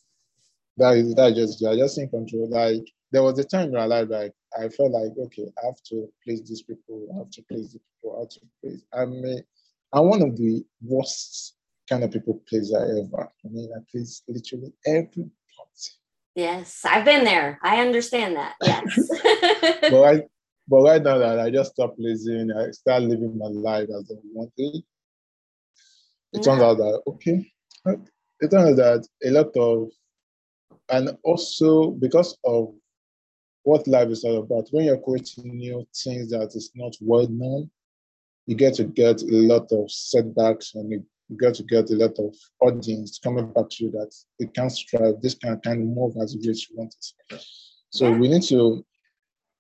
that 0.78 0.96
is 0.96 1.14
that 1.14 1.34
just 1.34 1.60
you're 1.60 1.76
just 1.76 1.98
in 1.98 2.08
control. 2.08 2.48
Like 2.48 2.86
there 3.10 3.22
was 3.22 3.38
a 3.38 3.44
time 3.44 3.68
in 3.68 3.74
my 3.74 3.84
life 3.84 4.08
like 4.08 4.32
I 4.58 4.68
felt 4.68 4.92
like 4.92 5.12
okay, 5.18 5.50
I 5.62 5.66
have 5.66 5.82
to 5.90 6.08
please 6.24 6.48
these 6.48 6.62
people, 6.62 7.08
I 7.12 7.18
have 7.18 7.30
to 7.30 7.42
please 7.42 7.72
these 7.72 7.82
people, 8.02 8.16
I 8.16 8.20
have 8.20 8.28
to 8.30 8.40
please. 8.62 8.82
I 8.92 9.04
mean, 9.04 9.42
I'm 9.92 10.08
one 10.08 10.22
of 10.22 10.36
the 10.36 10.64
worst 10.82 11.56
kind 11.88 12.04
of 12.04 12.12
people 12.12 12.40
pleaser 12.48 12.78
ever. 12.78 13.28
I 13.44 13.48
mean, 13.48 13.70
I 13.76 13.80
please 13.90 14.22
literally 14.28 14.72
everybody. 14.86 15.32
Yes, 16.34 16.84
I've 16.84 17.04
been 17.04 17.24
there. 17.24 17.58
I 17.62 17.80
understand 17.80 18.36
that. 18.36 18.54
Yes. 18.62 19.08
but 19.90 20.04
I 20.04 20.22
but 20.68 20.82
right 20.82 21.02
now 21.02 21.18
that 21.18 21.40
I 21.40 21.50
just 21.50 21.72
stop 21.72 21.96
pleasing, 21.96 22.52
I 22.52 22.70
start 22.70 23.02
living 23.02 23.36
my 23.36 23.46
life 23.46 23.88
as 23.88 24.10
I 24.12 24.20
wanted. 24.32 24.84
It 26.34 26.42
turns 26.44 26.62
out 26.62 26.76
that 26.76 27.02
okay, 27.08 27.50
it 28.40 28.54
out 28.54 28.76
that 28.76 29.06
a 29.24 29.30
lot 29.30 29.56
of 29.56 29.90
and 30.90 31.16
also 31.22 31.90
because 31.90 32.36
of 32.44 32.74
what 33.64 33.86
life 33.86 34.08
is 34.08 34.24
all 34.24 34.38
about, 34.38 34.68
when 34.70 34.86
you're 34.86 34.98
creating 34.98 35.56
new 35.56 35.86
things 35.94 36.30
that 36.30 36.52
is 36.54 36.70
not 36.74 36.94
well 37.00 37.28
known, 37.28 37.70
you 38.46 38.54
get 38.54 38.74
to 38.74 38.84
get 38.84 39.20
a 39.22 39.26
lot 39.26 39.70
of 39.72 39.90
setbacks 39.90 40.74
and 40.74 40.90
you 40.90 41.04
get 41.38 41.54
to 41.54 41.62
get 41.64 41.90
a 41.90 41.94
lot 41.94 42.18
of 42.18 42.34
audience 42.60 43.20
coming 43.22 43.52
back 43.52 43.68
to 43.68 43.84
you 43.84 43.90
that 43.90 44.10
it 44.38 44.54
can't 44.54 44.72
strive, 44.72 45.20
this 45.20 45.34
can 45.34 45.60
kind 45.60 45.82
of 45.82 45.88
move 45.88 46.14
as 46.22 46.34
you 46.34 46.54
want 46.74 46.94
it. 47.30 47.44
So 47.90 48.10
we 48.10 48.28
need 48.28 48.42
to 48.44 48.84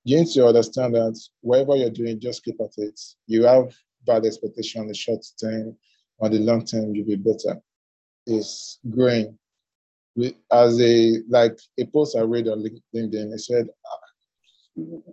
you 0.04 0.18
need 0.18 0.28
to 0.28 0.46
understand 0.46 0.94
that 0.94 1.20
whatever 1.42 1.76
you're 1.76 1.90
doing, 1.90 2.18
just 2.18 2.42
keep 2.42 2.58
at 2.62 2.72
it. 2.78 2.98
You 3.26 3.44
have 3.44 3.74
bad 4.06 4.24
expectation 4.24 4.80
on 4.80 4.88
the 4.88 4.94
short 4.94 5.22
term, 5.38 5.76
on 6.20 6.30
the 6.30 6.38
long 6.38 6.64
term, 6.64 6.94
you'll 6.94 7.06
be 7.06 7.16
better. 7.16 7.60
Is 8.28 8.78
growing. 8.90 9.38
As 10.52 10.80
a 10.80 11.22
like 11.28 11.58
a 11.78 11.86
post 11.86 12.16
I 12.16 12.20
read 12.20 12.48
on 12.48 12.62
LinkedIn, 12.94 13.32
it 13.32 13.40
said 13.40 13.68
ah, 13.86 14.08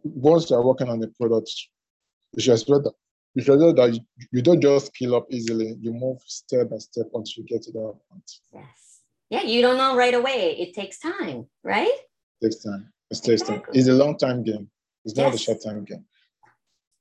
once 0.03 0.50
you're 0.50 0.63
working 0.63 0.89
on 0.89 1.00
the 1.00 1.07
product, 1.19 1.50
you 2.34 2.41
should 2.43 2.53
expect 2.53 2.84
that 2.84 2.93
you 3.36 3.43
should 3.43 3.60
know 3.60 3.74
that 3.74 4.00
you, 4.31 4.41
don't 4.41 4.62
just 4.62 4.88
scale 4.88 5.15
up 5.15 5.27
easily. 5.29 5.75
You 5.81 5.91
move 5.91 6.19
step 6.25 6.69
by 6.69 6.77
step 6.77 7.07
until 7.13 7.34
you 7.36 7.43
get 7.43 7.63
to 7.63 7.72
that 7.74 7.93
point. 8.10 8.31
Yes. 8.53 9.01
Yeah, 9.29 9.43
you 9.43 9.62
don't 9.62 9.77
know 9.77 9.95
right 9.95 10.13
away. 10.13 10.55
It 10.57 10.74
takes 10.74 11.00
time, 11.00 11.48
right? 11.63 11.91
It 12.41 12.45
takes 12.45 12.63
time. 12.63 12.93
It 13.12 13.15
takes 13.15 13.41
exactly. 13.41 13.57
time. 13.57 13.65
It's 13.74 13.88
a 13.89 13.93
long 13.93 14.17
time 14.17 14.43
game. 14.43 14.69
It's 15.03 15.17
yes. 15.17 15.25
not 15.25 15.36
a 15.36 15.38
short 15.38 15.57
time 15.62 15.84
game. 15.84 16.05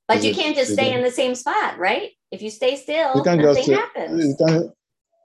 But 0.09 0.17
it's 0.17 0.25
you 0.25 0.35
can't 0.35 0.55
just 0.55 0.73
stay 0.73 0.93
in 0.93 1.03
the 1.03 1.09
same 1.09 1.35
spot, 1.35 1.79
right? 1.79 2.11
If 2.31 2.41
you 2.41 2.49
stay 2.49 2.75
still, 2.75 3.13
you 3.15 3.23
can't 3.23 3.41
nothing 3.41 3.63
just, 3.63 3.69
uh, 3.69 3.77
happens. 3.77 4.25
You 4.25 4.45
can't, 4.45 4.71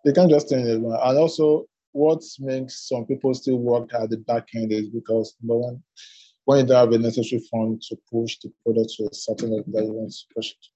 you 0.04 0.12
can't 0.12 0.30
just 0.30 0.52
in 0.52 0.60
it. 0.60 0.74
And 0.74 1.18
also, 1.18 1.66
what 1.92 2.22
makes 2.38 2.88
some 2.88 3.04
people 3.04 3.34
still 3.34 3.58
work 3.58 3.92
at 3.94 4.10
the 4.10 4.18
back 4.18 4.48
end 4.54 4.72
is 4.72 4.88
because 4.88 5.36
number 5.42 5.58
one, 5.58 5.82
when 6.44 6.60
you 6.60 6.66
don't 6.66 6.76
have 6.76 6.92
a 6.92 6.98
necessary 6.98 7.42
fund 7.50 7.82
to 7.82 7.96
push 8.12 8.38
the 8.38 8.52
product 8.64 8.94
to 8.96 9.08
a 9.10 9.14
certain 9.14 9.50
level 9.50 9.72
that 9.72 9.84
you 9.84 9.92
want 9.92 10.10
to 10.10 10.34
push 10.34 10.50
it. 10.50 10.66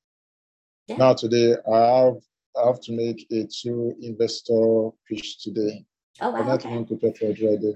Yeah. 0.88 0.97
Now 0.97 1.14
today, 1.14 1.57
I 1.71 1.78
have 1.78 2.16
I 2.57 2.66
have 2.66 2.81
to 2.83 2.93
make 2.93 3.26
a 3.33 3.47
two 3.47 3.95
investor 4.00 4.90
pitch 5.09 5.43
today. 5.43 5.85
Oh 6.21 6.31
wow! 6.31 6.38
I'm 6.38 6.47
not 6.47 6.61
okay. 6.61 6.71
even 6.71 6.87
prepared 6.87 7.16
for 7.16 7.25
it 7.26 7.40
right 7.43 7.75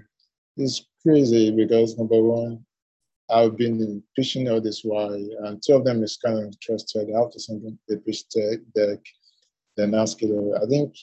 It's 0.56 0.86
crazy 1.02 1.50
because 1.50 1.96
number 1.96 2.22
one, 2.22 2.64
I've 3.30 3.56
been 3.56 4.02
pitching 4.14 4.48
all 4.48 4.60
this 4.60 4.82
while, 4.82 5.12
and 5.12 5.62
two 5.62 5.74
of 5.74 5.84
them 5.84 6.02
is 6.02 6.18
kind 6.18 6.38
of 6.38 6.44
interested. 6.44 7.08
I 7.14 7.18
have 7.18 7.32
to 7.32 7.40
send 7.40 7.64
them 7.64 7.78
a 7.90 7.96
pitch 7.96 8.28
deck, 8.28 9.00
then 9.78 9.94
ask 9.94 10.22
it. 10.22 10.30
I 10.62 10.66
think 10.66 10.94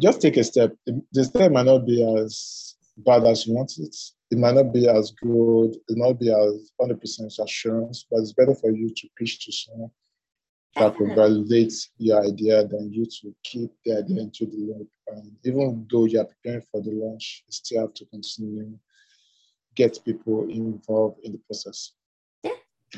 just 0.00 0.22
take 0.22 0.36
a 0.36 0.44
step. 0.44 0.72
The 1.12 1.24
step 1.24 1.50
might 1.50 1.66
not 1.66 1.86
be 1.86 2.04
as 2.04 2.76
bad 2.98 3.24
as 3.24 3.46
you 3.46 3.54
want 3.54 3.72
it. 3.78 3.96
It 4.30 4.38
might 4.38 4.54
not 4.54 4.72
be 4.72 4.88
as 4.88 5.10
good. 5.12 5.74
It 5.88 5.96
might 5.96 6.08
not 6.08 6.20
be 6.20 6.30
as 6.30 6.70
100% 6.80 7.42
assurance, 7.42 8.06
but 8.10 8.20
it's 8.20 8.32
better 8.32 8.54
for 8.54 8.70
you 8.70 8.90
to 8.94 9.08
pitch 9.16 9.44
to 9.46 9.52
someone 9.52 9.90
that 10.76 10.94
could 10.96 11.14
validate 11.16 11.72
your 11.96 12.24
idea 12.24 12.66
than 12.66 12.92
you 12.92 13.06
to 13.06 13.34
keep 13.42 13.70
the 13.84 13.98
idea 13.98 14.20
into 14.20 14.46
the 14.46 14.56
loop. 14.56 14.90
And 15.08 15.32
even 15.44 15.86
though 15.90 16.04
you're 16.04 16.26
preparing 16.26 16.62
for 16.70 16.82
the 16.82 16.90
launch, 16.90 17.44
you 17.46 17.52
still 17.52 17.80
have 17.80 17.94
to 17.94 18.04
continue 18.06 18.78
get 19.74 19.98
people 20.04 20.48
involved 20.50 21.20
in 21.22 21.32
the 21.32 21.38
process. 21.38 21.92
Yeah. 22.42 22.52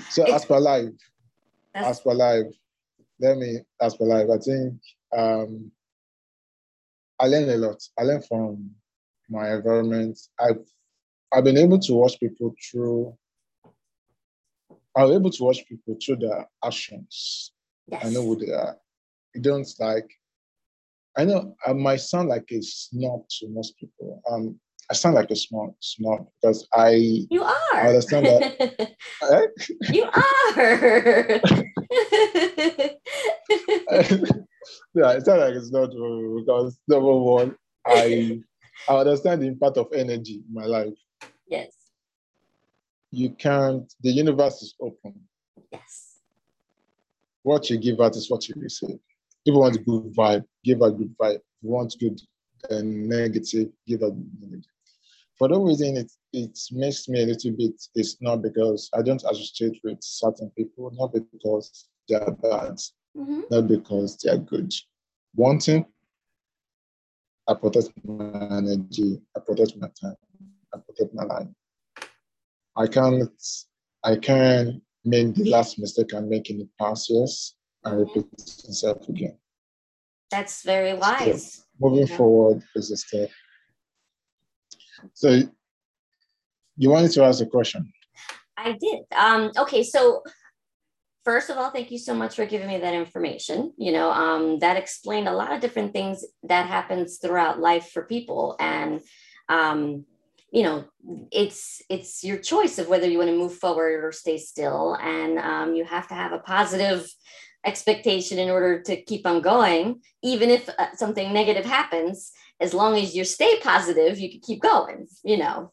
So 0.09 0.23
it's, 0.23 0.33
as 0.33 0.45
per 0.47 0.59
live, 0.59 0.95
as 1.75 2.01
per 2.01 2.15
live, 2.15 2.47
let 3.21 3.37
me 3.37 3.59
as 3.81 3.95
for 3.95 4.07
life. 4.07 4.29
I 4.33 4.39
think 4.39 4.75
um, 5.17 5.71
I 7.21 7.27
learned 7.27 7.51
a 7.51 7.57
lot. 7.57 7.83
I 7.99 8.03
learned 8.03 8.25
from 8.27 8.71
my 9.29 9.53
environment. 9.55 10.19
I've 10.39 10.65
I've 11.33 11.45
been 11.45 11.59
able 11.59 11.79
to 11.79 11.95
watch 11.95 12.19
people 12.19 12.55
through. 12.71 13.17
I 14.97 15.05
was 15.05 15.15
able 15.15 15.31
to 15.31 15.45
watch 15.45 15.65
people 15.69 15.97
through 16.05 16.17
their 16.17 16.49
actions. 16.65 17.53
Yes. 17.87 18.05
I 18.05 18.11
know 18.11 18.23
who 18.23 18.37
they 18.45 18.53
are. 18.53 18.77
You 19.35 19.43
don't 19.43 19.69
like. 19.79 20.11
I 21.17 21.25
know 21.25 21.55
I 21.67 21.73
might 21.73 22.01
sound 22.01 22.29
like 22.29 22.51
a 22.51 22.63
snob 22.63 23.29
to 23.29 23.49
most 23.49 23.77
people. 23.77 24.23
Um, 24.31 24.59
I 24.91 24.95
sound 24.95 25.15
like 25.15 25.31
a 25.31 25.37
small 25.37 25.77
snob 25.79 26.27
because 26.43 26.67
I. 26.75 27.27
You 27.31 27.45
are. 27.45 27.75
I 27.75 27.87
understand 27.89 28.27
that. 28.27 28.61
eh? 29.31 29.47
You 29.93 30.03
are. 30.03 30.57
yeah, 34.95 35.13
it's 35.13 35.29
not 35.29 35.39
like 35.39 35.55
it's 35.55 35.71
not 35.71 35.93
true 35.93 36.41
because 36.41 36.77
number 36.89 37.17
one, 37.17 37.55
I 37.87 38.41
I 38.89 38.97
understand 38.97 39.43
the 39.43 39.47
impact 39.47 39.77
of 39.77 39.93
energy 39.95 40.43
in 40.47 40.53
my 40.53 40.65
life. 40.65 40.99
Yes. 41.47 41.73
You 43.13 43.31
can't. 43.31 43.95
The 44.01 44.11
universe 44.11 44.61
is 44.63 44.75
open. 44.81 45.15
Yes. 45.71 46.17
What 47.43 47.71
you 47.71 47.79
give 47.79 48.01
out 48.01 48.17
is 48.17 48.29
what 48.29 48.49
you 48.49 48.57
receive. 48.59 48.99
If 49.47 49.55
you 49.55 49.59
want 49.59 49.77
a 49.77 49.79
good 49.79 50.13
vibe, 50.15 50.45
give 50.65 50.83
a 50.83 50.91
good 50.91 51.17
vibe. 51.17 51.37
If 51.37 51.43
you 51.63 51.71
want 51.71 51.95
good 52.01 52.21
and 52.69 53.09
negative, 53.09 53.69
give 53.87 54.03
a 54.03 54.11
negative 54.41 54.65
for 55.41 55.49
that 55.49 55.59
reason, 55.59 55.97
it, 55.97 56.13
it 56.35 56.59
makes 56.71 57.09
me 57.09 57.23
a 57.23 57.27
little 57.27 57.53
bit, 57.53 57.73
it's 57.95 58.19
not 58.21 58.43
because 58.43 58.91
I 58.95 59.01
don't 59.01 59.25
associate 59.25 59.81
with 59.83 59.97
certain 60.03 60.51
people, 60.51 60.93
not 60.93 61.15
because 61.15 61.89
they 62.07 62.17
are 62.17 62.31
bad, 62.31 62.75
mm-hmm. 63.17 63.41
not 63.51 63.67
because 63.67 64.19
they 64.19 64.31
are 64.31 64.37
good. 64.37 64.71
One 65.35 65.59
thing, 65.59 65.87
I 67.49 67.55
protect 67.55 67.89
my 68.05 68.59
energy, 68.59 69.23
I 69.35 69.41
protect 69.41 69.79
my 69.79 69.89
time, 69.99 70.15
I 70.75 70.79
protect 70.87 71.15
my 71.15 71.25
life. 71.25 71.49
I 72.77 72.87
can't, 72.87 73.31
I 74.05 74.17
can't 74.17 74.83
make 75.07 75.35
the 75.37 75.49
last 75.49 75.79
mistake 75.79 76.13
I 76.13 76.21
make 76.21 76.51
in 76.51 76.59
the 76.59 76.69
past 76.79 77.09
years 77.09 77.57
and 77.85 77.95
mm-hmm. 77.95 78.19
repeat 78.19 78.43
itself 78.69 79.09
again. 79.09 79.39
That's 80.31 80.65
very 80.65 80.93
wise. 80.93 81.55
So 81.55 81.63
moving 81.81 82.09
yeah. 82.09 82.17
forward 82.19 82.63
is 82.77 82.91
a 82.91 82.99
step. 82.99 83.31
So 85.15 85.43
you 86.77 86.91
wanted 86.91 87.13
to 87.13 87.25
ask 87.25 87.43
a 87.43 87.47
question. 87.47 87.93
I 88.57 88.73
did. 88.73 89.01
Um, 89.17 89.51
okay, 89.59 89.83
so 89.83 90.23
first 91.25 91.51
of 91.51 91.57
all, 91.57 91.71
thank 91.71 91.91
you 91.91 91.99
so 91.99 92.15
much 92.15 92.37
for 92.37 92.47
giving 92.47 92.69
me 92.69 92.79
that 92.79 92.95
information. 92.95 93.73
You 93.79 93.93
know, 93.93 94.11
um, 94.11 94.59
that 94.61 94.77
explained 94.77 95.29
a 95.29 95.33
lot 95.33 95.53
of 95.53 95.61
different 95.61 95.93
things 95.93 96.25
that 96.45 96.67
happens 96.67 97.19
throughout 97.19 97.61
life 97.61 97.91
for 97.91 98.05
people, 98.05 98.57
and 98.59 99.01
um, 99.49 100.05
you 100.53 100.63
know, 100.63 100.85
it's 101.31 101.83
it's 101.89 102.25
your 102.25 102.39
choice 102.39 102.79
of 102.79 102.89
whether 102.89 103.09
you 103.09 103.19
want 103.19 103.31
to 103.31 103.37
move 103.37 103.57
forward 103.57 104.05
or 104.05 104.13
stay 104.13 104.39
still, 104.39 104.97
and 105.01 105.39
um, 105.39 105.75
you 105.75 105.85
have 105.85 106.09
to 106.09 106.15
have 106.15 106.33
a 106.33 106.39
positive 106.39 107.09
expectation 107.65 108.39
in 108.39 108.49
order 108.49 108.81
to 108.83 109.03
keep 109.03 109.27
on 109.27 109.43
going, 109.43 110.01
even 110.23 110.49
if 110.51 110.69
uh, 110.79 110.95
something 110.95 111.33
negative 111.33 111.65
happens 111.65 112.33
as 112.61 112.75
long 112.75 112.97
as 112.97 113.15
you 113.15 113.25
stay 113.25 113.59
positive, 113.61 114.19
you 114.19 114.31
can 114.31 114.41
keep 114.41 114.61
going, 114.61 115.07
you 115.25 115.39
know. 115.39 115.73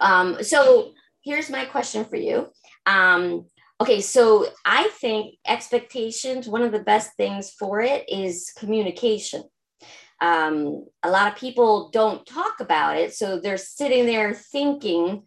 Um, 0.00 0.42
so 0.42 0.92
here's 1.24 1.50
my 1.50 1.64
question 1.64 2.04
for 2.04 2.16
you. 2.16 2.48
Um, 2.86 3.46
okay, 3.80 4.00
so 4.00 4.46
I 4.64 4.88
think 5.00 5.36
expectations, 5.46 6.48
one 6.48 6.62
of 6.62 6.72
the 6.72 6.80
best 6.80 7.10
things 7.16 7.50
for 7.50 7.80
it 7.80 8.08
is 8.08 8.52
communication. 8.56 9.44
Um, 10.20 10.86
a 11.02 11.10
lot 11.10 11.32
of 11.32 11.38
people 11.38 11.90
don't 11.90 12.26
talk 12.26 12.60
about 12.60 12.96
it, 12.96 13.14
so 13.14 13.38
they're 13.38 13.56
sitting 13.56 14.06
there 14.06 14.34
thinking 14.34 15.24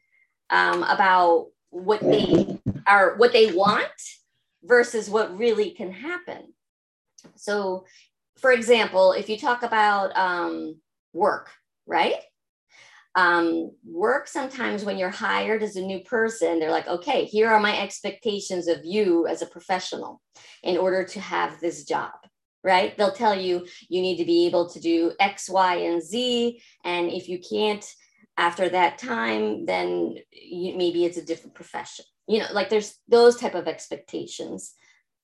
um, 0.50 0.84
about 0.84 1.48
what 1.70 2.02
they 2.02 2.60
are, 2.86 3.16
what 3.16 3.32
they 3.32 3.54
want 3.54 3.88
versus 4.64 5.10
what 5.10 5.38
really 5.38 5.72
can 5.72 5.92
happen. 5.92 6.54
So, 7.36 7.86
for 8.38 8.52
example, 8.52 9.14
if 9.14 9.30
you 9.30 9.38
talk 9.38 9.64
about 9.64 10.16
um, 10.18 10.81
work, 11.14 11.50
right? 11.86 12.16
Um, 13.16 13.72
work 13.86 14.28
sometimes 14.28 14.86
when 14.86 14.98
you're 14.98 15.10
hired 15.10 15.64
as 15.64 15.76
a 15.76 15.82
new 15.82 16.00
person, 16.00 16.60
they're 16.60 16.72
like, 16.72 16.88
okay, 16.88 17.26
here 17.26 17.50
are 17.50 17.60
my 17.60 17.78
expectations 17.78 18.68
of 18.68 18.86
you 18.86 19.28
as 19.28 19.42
a 19.42 19.48
professional 19.48 20.22
in 20.64 20.78
order 20.78 21.04
to 21.04 21.20
have 21.20 21.60
this 21.60 21.84
job, 21.84 22.14
right? 22.64 22.98
They'll 22.98 23.12
tell 23.12 23.36
you 23.38 23.68
you 23.90 24.02
need 24.02 24.18
to 24.18 24.26
be 24.26 24.46
able 24.46 24.70
to 24.70 24.80
do 24.80 25.12
X, 25.20 25.50
Y, 25.50 25.76
and 25.76 26.02
Z. 26.02 26.62
And 26.86 27.12
if 27.12 27.28
you 27.28 27.40
can't 27.40 27.86
after 28.38 28.70
that 28.70 28.98
time, 28.98 29.66
then 29.66 30.16
you, 30.32 30.78
maybe 30.78 31.04
it's 31.04 31.18
a 31.18 31.26
different 31.26 31.56
profession. 31.56 32.06
You 32.28 32.40
know, 32.40 32.48
like 32.54 32.70
there's 32.70 32.98
those 33.10 33.36
type 33.36 33.56
of 33.56 33.68
expectations 33.68 34.74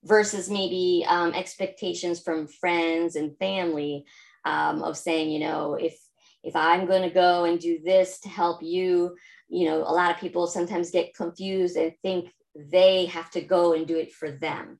versus 0.03 0.50
maybe 0.50 1.06
um, 1.08 1.34
expectations 1.34 2.20
from 2.20 2.48
friends 2.48 3.15
and 3.15 3.38
family 3.38 4.06
um, 4.48 4.82
of 4.82 4.98
saying, 4.98 5.30
you 5.30 5.39
know, 5.39 5.75
if 5.75 6.00
if 6.44 6.56
I'm 6.56 6.86
going 6.86 7.01
to 7.01 7.10
go 7.10 7.44
and 7.44 7.60
do 7.60 7.80
this 7.84 8.22
to 8.22 8.30
help 8.30 8.63
you, 8.63 9.18
you 9.50 9.68
know, 9.68 9.80
a 9.80 9.92
lot 10.00 10.12
of 10.12 10.22
people 10.22 10.48
sometimes 10.48 10.92
get 10.92 11.16
confused 11.16 11.75
and 11.75 11.92
think 12.01 12.32
they 12.56 13.08
have 13.08 13.30
to 13.32 13.42
go 13.42 13.74
and 13.74 13.86
do 13.86 13.98
it 13.98 14.13
for 14.13 14.32
them. 14.32 14.80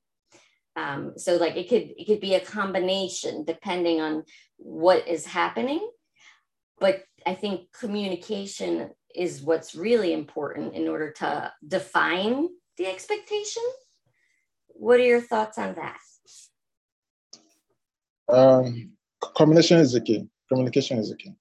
Um, 0.78 1.14
so 1.18 1.36
like 1.36 1.58
it 1.58 1.68
could 1.68 1.92
it 1.98 2.06
could 2.08 2.22
be 2.22 2.36
a 2.36 2.40
combination 2.40 3.44
depending 3.44 4.00
on 4.00 4.24
what 4.56 5.08
is 5.08 5.26
happening, 5.26 5.86
but 6.80 7.04
I 7.26 7.34
think 7.34 7.72
communication 7.78 8.92
is 9.14 9.42
what's 9.42 9.76
really 9.76 10.14
important 10.14 10.76
in 10.76 10.88
order 10.88 11.12
to 11.14 11.52
define 11.68 12.48
the 12.78 12.86
expectation. 12.86 13.64
What 14.68 15.00
are 15.00 15.04
your 15.04 15.22
thoughts 15.22 15.58
on 15.58 15.76
that? 15.76 15.98
Um, 18.30 18.97
combination 19.38 19.78
is 19.78 19.94
the 19.94 20.02
key. 20.02 20.28
Communication 20.50 20.98
is 20.98 21.10
the 21.10 21.16
key. 21.16 21.34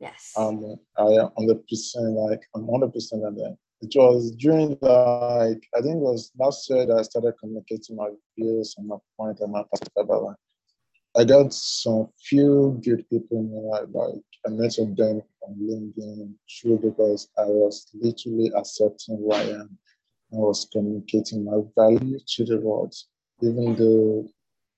Yes. 0.00 0.32
Um, 0.36 0.76
I 0.98 1.04
am 1.04 1.30
hundred 1.38 1.66
percent 1.68 2.10
like 2.10 2.42
I'm 2.54 2.66
hundred 2.68 2.92
percent 2.92 3.24
on 3.24 3.36
that. 3.36 3.56
it 3.80 3.92
was 3.94 4.32
during 4.32 4.70
like 4.80 5.62
I 5.76 5.80
think 5.82 5.96
it 5.96 6.06
was 6.10 6.32
last 6.38 6.68
year 6.68 6.84
that 6.86 6.98
I 6.98 7.02
started 7.02 7.34
communicating 7.38 7.96
my 7.96 8.08
views 8.36 8.74
and 8.76 8.88
my 8.88 8.96
point 9.16 9.38
and 9.40 9.52
my 9.52 9.62
perspective. 9.70 10.06
Like, 10.08 10.36
I 11.16 11.24
got 11.24 11.54
some 11.54 12.08
few 12.20 12.80
good 12.84 13.08
people 13.08 13.38
in 13.38 13.48
my 13.54 13.78
life. 13.78 13.88
Like 13.92 14.24
I 14.46 14.50
met 14.50 14.72
some 14.72 14.94
them 14.96 15.22
on 15.42 15.54
LinkedIn 15.62 16.32
true 16.48 16.78
because 16.82 17.28
I 17.38 17.44
was 17.44 17.86
literally 17.94 18.50
accepting 18.56 19.18
who 19.18 19.30
I 19.32 19.42
am. 19.42 19.78
I 20.32 20.36
was 20.36 20.66
communicating 20.72 21.44
my 21.44 21.60
value 21.78 22.18
to 22.18 22.44
the 22.44 22.58
world, 22.58 22.94
even 23.40 23.76
though 23.76 24.26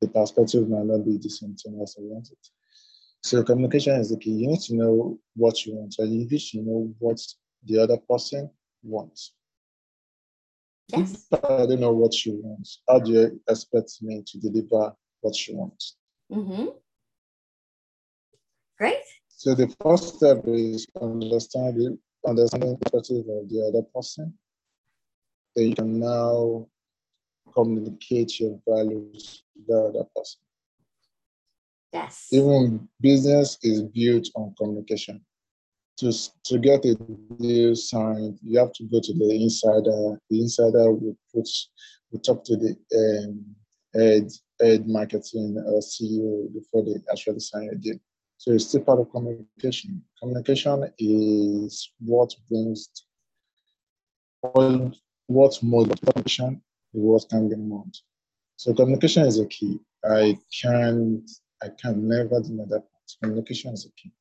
the 0.03 0.09
perspective 0.09 0.69
might 0.69 0.85
not 0.85 1.07
be 1.07 1.17
the 1.17 1.31
same 1.31 1.55
thing 1.55 1.81
as 1.83 1.97
I 1.99 2.03
wanted. 2.03 2.37
So 3.27 3.43
communication 3.43 3.97
is 3.97 4.11
the 4.11 4.19
key. 4.19 4.31
You 4.31 4.47
need 4.47 4.61
to 4.61 4.77
know 4.77 5.19
what 5.35 5.67
you 5.67 5.75
want, 5.75 5.97
and 5.99 6.13
you 6.13 6.29
need 6.29 6.41
to 6.41 6.59
know 6.63 6.95
what 7.01 7.21
the 7.65 7.77
other 7.77 7.97
person 8.09 8.49
wants. 8.85 9.33
Yes. 10.87 11.27
If 11.33 11.45
I 11.45 11.67
don't 11.67 11.81
know 11.81 11.93
what 11.93 12.25
you 12.25 12.39
want, 12.41 12.69
how 12.89 13.01
do 13.01 13.11
you 13.11 13.41
expect 13.49 14.01
me 14.01 14.23
to 14.29 14.39
deliver 14.39 14.95
what 15.23 15.49
you 15.49 15.57
want? 15.57 15.85
Mm-hmm. 16.31 16.67
Great. 18.79 19.03
So 19.27 19.57
the 19.57 19.75
first 19.83 20.19
step 20.19 20.43
is 20.47 20.87
understanding 21.03 21.99
understanding 22.29 22.79
the 22.79 22.91
perspective 22.91 23.25
of 23.29 23.49
the 23.49 23.67
other 23.67 23.83
person. 23.93 24.35
Then 25.57 25.71
you 25.71 25.75
can 25.75 25.99
now 25.99 26.69
communicate 27.53 28.39
your 28.39 28.61
values 28.69 29.43
to 29.55 29.63
the 29.67 29.79
other 29.89 30.05
person. 30.15 30.46
Yes. 31.97 32.29
Even 32.31 32.89
business 33.01 33.59
is 33.63 33.83
built 33.83 34.29
on 34.35 34.55
communication. 34.59 35.25
To, 35.99 36.13
to 36.45 36.59
get 36.59 36.85
a 36.85 36.95
deal 37.41 37.75
signed, 37.75 38.39
you 38.43 38.59
have 38.59 38.73
to 38.75 38.85
go 38.85 39.01
to 39.03 39.13
the 39.15 39.31
insider. 39.43 40.21
The 40.29 40.41
insider 40.43 40.93
will 40.93 41.17
put 41.33 41.49
will 42.11 42.21
talk 42.21 42.45
to 42.45 42.57
the 42.57 42.77
um, 43.01 43.57
head 43.95 44.31
head 44.61 44.87
marketing 44.87 45.57
or 45.67 45.81
CEO 45.81 46.53
before 46.53 46.85
they 46.85 46.97
actually 47.11 47.41
sign 47.41 47.71
a 47.73 47.77
deal. 47.77 47.99
So 48.37 48.53
it's 48.53 48.67
still 48.67 48.83
part 48.83 49.01
of 49.01 49.11
communication. 49.11 50.03
Communication 50.21 50.93
is 50.99 51.91
what 52.01 52.35
brings 52.51 52.91
all 54.43 54.93
what 55.29 55.59
mode 55.63 55.93
of 55.93 56.01
communication 56.03 56.61
what 56.93 57.25
can 57.31 57.49
be 57.49 57.57
moved. 57.57 58.03
So 58.57 58.75
communication 58.75 59.27
is 59.27 59.41
a 59.41 59.47
key. 59.47 59.79
I 60.05 60.39
can't 60.63 61.29
I 61.63 61.69
can 61.81 62.09
never 62.09 62.41
deny 62.41 62.65
that. 62.69 62.85
Communication 63.23 63.73
is 63.73 63.87
a 63.87 63.91
key. 63.93 64.13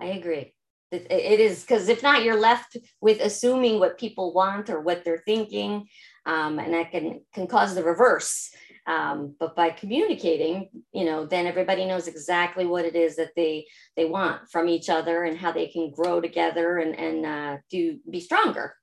I 0.00 0.06
agree. 0.06 0.54
It, 0.92 1.10
it 1.10 1.40
is 1.40 1.62
because 1.62 1.88
if 1.88 2.02
not, 2.02 2.22
you're 2.22 2.38
left 2.38 2.76
with 3.00 3.20
assuming 3.20 3.80
what 3.80 3.98
people 3.98 4.32
want 4.32 4.70
or 4.70 4.80
what 4.80 5.04
they're 5.04 5.22
thinking, 5.26 5.88
um, 6.24 6.58
and 6.58 6.72
that 6.72 6.92
can 6.92 7.22
can 7.32 7.46
cause 7.46 7.74
the 7.74 7.82
reverse. 7.82 8.50
Um, 8.86 9.34
but 9.40 9.56
by 9.56 9.70
communicating, 9.70 10.68
you 10.92 11.04
know, 11.04 11.24
then 11.24 11.46
everybody 11.46 11.86
knows 11.86 12.06
exactly 12.06 12.66
what 12.66 12.84
it 12.84 12.94
is 12.94 13.16
that 13.16 13.32
they 13.34 13.66
they 13.96 14.04
want 14.04 14.50
from 14.50 14.68
each 14.68 14.88
other 14.88 15.24
and 15.24 15.38
how 15.38 15.52
they 15.52 15.66
can 15.66 15.90
grow 15.90 16.20
together 16.20 16.78
and 16.78 16.96
and 16.96 17.26
uh, 17.26 17.56
do 17.70 17.98
be 18.08 18.20
stronger. 18.20 18.76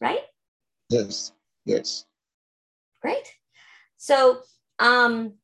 Right. 0.00 0.20
Yes. 0.88 1.32
Yes. 1.64 2.04
Great. 3.02 3.26
So, 3.98 4.40
um, 4.78 5.34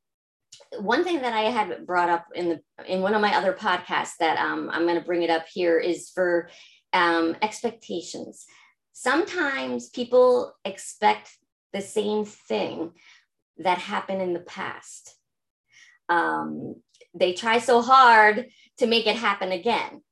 one 0.79 1.05
thing 1.05 1.23
that 1.23 1.35
I 1.35 1.43
had 1.43 1.87
brought 1.87 2.09
up 2.09 2.26
in 2.35 2.49
the 2.49 2.61
in 2.87 3.02
one 3.02 3.14
of 3.14 3.21
my 3.21 3.37
other 3.37 3.52
podcasts 3.52 4.17
that 4.21 4.38
um, 4.38 4.71
I'm 4.73 4.85
going 4.85 4.99
to 4.99 5.05
bring 5.05 5.23
it 5.23 5.31
up 5.31 5.47
here 5.52 5.79
is 5.79 6.11
for 6.11 6.49
um, 6.93 7.37
expectations. 7.43 8.47
Sometimes 8.93 9.88
people 9.91 10.55
expect 10.64 11.37
the 11.73 11.81
same 11.81 12.25
thing 12.25 12.92
that 13.59 13.79
happened 13.79 14.23
in 14.23 14.33
the 14.33 14.40
past. 14.40 15.16
Um, 16.09 16.77
they 17.14 17.33
try 17.33 17.59
so 17.59 17.83
hard 17.83 18.47
to 18.79 18.87
make 18.87 19.07
it 19.07 19.16
happen 19.16 19.53
again. 19.53 20.03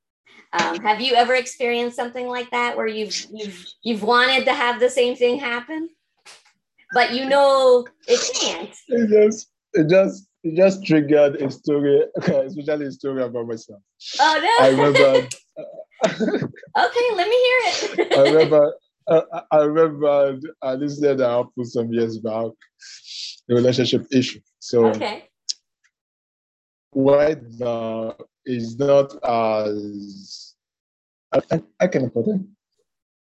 Um, 0.53 0.81
have 0.81 1.01
you 1.01 1.15
ever 1.15 1.35
experienced 1.35 1.97
something 1.97 2.27
like 2.27 2.51
that 2.51 2.77
where 2.77 2.87
you've 2.87 3.27
you've 3.33 3.65
you've 3.83 4.03
wanted 4.03 4.45
to 4.47 4.53
have 4.53 4.81
the 4.81 4.91
same 4.91 5.15
thing 5.15 5.39
happen, 5.39 5.89
but 6.93 7.15
you 7.15 7.27
know 7.27 7.87
it 8.09 8.21
can't? 8.41 8.75
It 8.89 9.09
just 9.09 9.49
it 9.75 9.89
just 9.89 10.27
it 10.43 10.57
just 10.57 10.85
triggered 10.85 11.37
a 11.37 11.51
story, 11.51 12.03
especially 12.17 12.87
a 12.87 12.93
story 12.93 13.23
about 13.23 13.47
myself. 13.47 13.81
Oh 14.19 14.41
no! 14.43 14.67
I 14.67 14.71
remember. 14.71 15.29
okay, 16.07 17.07
let 17.15 17.29
me 17.29 17.37
hear 17.37 17.59
it. 17.65 18.17
I 18.17 18.23
remember. 18.23 18.75
Uh, 19.07 19.23
I 19.51 19.59
remember 19.63 20.39
uh, 20.63 20.77
this 20.77 21.01
that 21.01 21.19
happened 21.19 21.69
some 21.69 21.93
years 21.93 22.19
back, 22.19 22.53
a 23.51 23.55
relationship 23.55 24.07
issue. 24.13 24.41
So 24.61 24.87
okay. 24.87 25.25
right 26.95 27.43
now 27.59 28.15
is 28.47 28.79
not 28.79 29.13
as 29.25 30.55
I, 31.33 31.41
I, 31.51 31.63
I 31.81 31.87
can 31.87 32.09
put 32.11 32.29
it. 32.29 32.41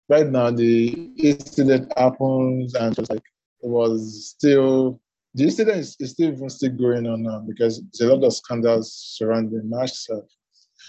Right 0.10 0.28
now, 0.28 0.52
the 0.52 1.12
incident 1.18 1.92
happens 1.98 2.76
and 2.76 2.96
just 2.96 3.10
like 3.10 3.24
it 3.62 3.70
was 3.70 4.30
still 4.30 5.00
the 5.38 5.44
incident 5.44 5.78
is, 5.78 5.96
is 6.00 6.12
still 6.12 6.32
even 6.34 6.50
still 6.50 6.72
going 6.72 7.06
on 7.06 7.22
now 7.22 7.40
because 7.48 7.84
there's 7.94 8.10
a 8.10 8.16
lot 8.16 8.26
of 8.26 8.34
scandals 8.34 8.92
surrounding 9.18 9.72
stuff. 9.86 10.24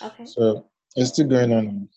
Okay. 0.02 0.24
So 0.24 0.66
it's 0.96 1.10
still 1.10 1.26
going 1.28 1.52
on. 1.52 1.88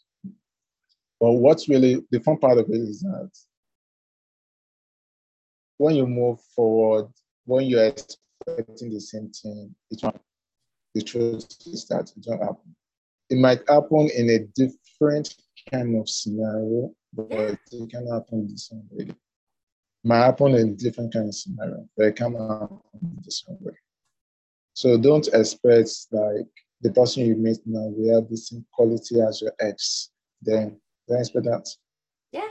But 1.21 1.31
what's 1.31 1.69
really 1.69 2.03
the 2.11 2.19
fun 2.19 2.37
part 2.39 2.57
of 2.57 2.65
it 2.69 2.75
is 2.75 2.99
that 3.01 3.31
when 5.77 5.95
you 5.95 6.05
move 6.05 6.41
forward, 6.53 7.07
when 7.45 7.67
you're 7.67 7.85
expecting 7.85 8.91
the 8.91 8.99
same 8.99 9.31
thing, 9.31 9.73
it 9.89 10.03
won't. 10.03 10.19
The 10.93 11.03
truth 11.03 11.47
is 11.67 11.85
that 11.85 12.11
it 12.17 12.25
won't 12.27 12.43
happen. 12.43 12.75
It 13.29 13.37
might 13.37 13.61
happen 13.69 14.09
in 14.13 14.29
a 14.29 14.39
different 14.61 15.33
kind 15.71 15.97
of 15.97 16.09
scenario, 16.09 16.91
but 17.13 17.31
it 17.71 17.89
can 17.89 18.07
happen 18.11 18.49
the 18.49 18.57
same 18.57 18.83
way 18.91 19.15
might 20.03 20.23
happen 20.23 20.55
in 20.55 20.75
different 20.75 21.13
kind 21.13 21.27
of 21.27 21.35
scenario, 21.35 21.87
but 21.95 22.07
it 22.07 22.15
can 22.15 22.33
happen 22.33 22.79
the 23.23 23.31
same 23.31 23.57
way. 23.61 23.73
So 24.73 24.97
don't 24.97 25.27
expect 25.27 25.89
like 26.11 26.47
the 26.81 26.91
person 26.91 27.25
you 27.25 27.35
meet 27.35 27.59
now 27.65 27.91
will 27.95 28.21
have 28.21 28.29
the 28.29 28.37
same 28.37 28.65
quality 28.73 29.21
as 29.21 29.41
your 29.41 29.53
ex. 29.59 30.09
Then 30.41 30.79
don't 31.07 31.19
expect 31.19 31.45
that. 31.45 31.67
Yeah. 32.31 32.47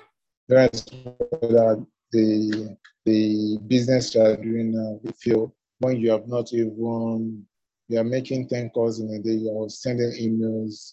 Don't 0.48 0.64
expect 0.64 1.18
that 1.30 1.86
the 2.12 2.76
the 3.04 3.58
business 3.66 4.14
you 4.14 4.20
are 4.20 4.36
doing 4.36 4.72
now 4.72 5.00
with 5.02 5.26
you 5.26 5.52
when 5.80 5.98
you 5.98 6.10
have 6.10 6.28
not 6.28 6.52
even 6.52 7.44
you 7.88 7.98
are 7.98 8.04
making 8.04 8.48
10 8.48 8.70
calls 8.70 9.00
in 9.00 9.12
a 9.12 9.18
day, 9.18 9.32
you 9.32 9.50
are 9.62 9.68
sending 9.68 10.12
emails, 10.12 10.92